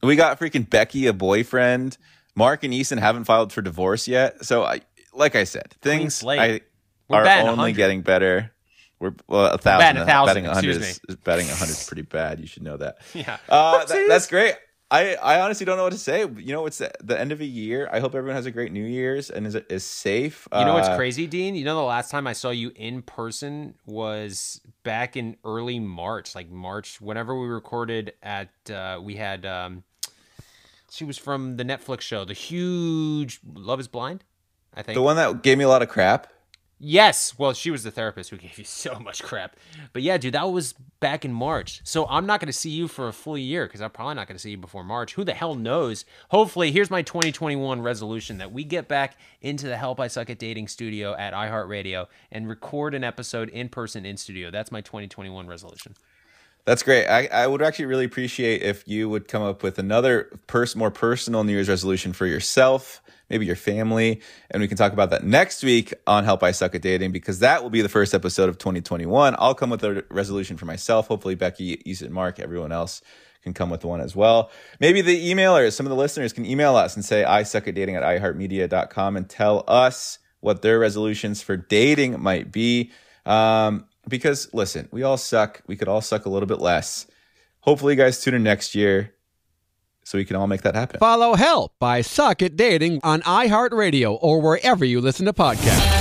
[0.00, 1.98] We got freaking Becky a boyfriend.
[2.36, 4.44] Mark and Easton haven't filed for divorce yet.
[4.44, 4.80] So, I,
[5.12, 6.22] like I said, things.
[6.40, 6.60] I,
[7.08, 8.51] We're only getting better.
[9.02, 9.80] We're well, a thousand.
[9.80, 10.76] batting a thousand, Batting a hundred.
[10.76, 12.38] excuse Is, batting a hundred is pretty bad.
[12.40, 12.98] You should know that.
[13.14, 13.36] Yeah.
[13.48, 14.54] Uh, that- that's great.
[14.92, 16.20] I, I honestly don't know what to say.
[16.20, 17.88] You know, it's the, the end of a year.
[17.90, 20.46] I hope everyone has a great New Year's and is is safe.
[20.52, 21.54] You know what's Uh, crazy, Dean?
[21.54, 26.34] You know the last time I saw you in person was back in early March,
[26.34, 29.82] like March, whenever we recorded at uh we had um
[30.90, 34.24] she was from the Netflix show, the huge Love is Blind,
[34.74, 34.94] I think.
[34.94, 36.26] The one that gave me a lot of crap.
[36.84, 37.38] Yes.
[37.38, 39.54] Well, she was the therapist who gave you so much crap.
[39.92, 41.80] But yeah, dude, that was back in March.
[41.84, 44.26] So I'm not going to see you for a full year because I'm probably not
[44.26, 45.14] going to see you before March.
[45.14, 46.04] Who the hell knows?
[46.30, 50.40] Hopefully, here's my 2021 resolution that we get back into the Help I Suck at
[50.40, 54.50] Dating studio at iHeartRadio and record an episode in person in studio.
[54.50, 55.94] That's my 2021 resolution.
[56.64, 57.06] That's great.
[57.06, 60.90] I, I would actually really appreciate if you would come up with another pers- more
[60.90, 63.02] personal New Year's resolution for yourself,
[63.32, 66.74] maybe your family, and we can talk about that next week on Help I Suck
[66.74, 69.34] at Dating because that will be the first episode of 2021.
[69.38, 71.08] I'll come with a resolution for myself.
[71.08, 73.00] Hopefully, Becky, Ethan, Mark, everyone else
[73.42, 74.50] can come with one as well.
[74.80, 77.74] Maybe the emailers, some of the listeners can email us and say, I suck at
[77.74, 82.92] dating at iHeartMedia.com and tell us what their resolutions for dating might be.
[83.24, 85.62] Um, because listen, we all suck.
[85.66, 87.06] We could all suck a little bit less.
[87.60, 89.14] Hopefully, you guys tune in next year
[90.12, 91.00] so we can all make that happen.
[91.00, 96.00] Follow Help I Suck at Dating on iHeartRadio or wherever you listen to podcasts.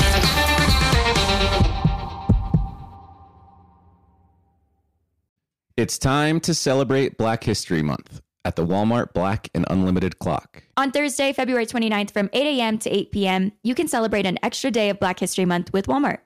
[5.77, 10.63] It's time to celebrate Black History Month at the Walmart Black and Unlimited Clock.
[10.75, 12.77] On Thursday, February 29th from 8 a.m.
[12.79, 16.17] to 8 p.m., you can celebrate an extra day of Black History Month with Walmart.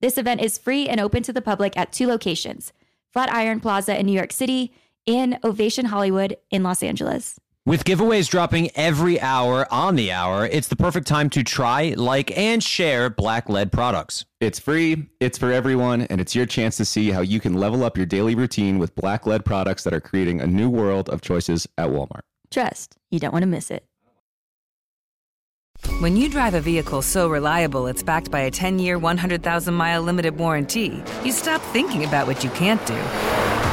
[0.00, 2.72] This event is free and open to the public at two locations
[3.12, 4.74] Flatiron Plaza in New York City
[5.08, 7.40] and Ovation Hollywood in Los Angeles.
[7.66, 12.34] With giveaways dropping every hour on the hour, it's the perfect time to try, like,
[12.36, 14.24] and share Black led products.
[14.40, 17.84] It's free, it's for everyone, and it's your chance to see how you can level
[17.84, 21.20] up your daily routine with Black led products that are creating a new world of
[21.20, 22.22] choices at Walmart.
[22.50, 23.84] Trust, you don't want to miss it.
[26.00, 30.00] When you drive a vehicle so reliable it's backed by a 10 year, 100,000 mile
[30.00, 32.98] limited warranty, you stop thinking about what you can't do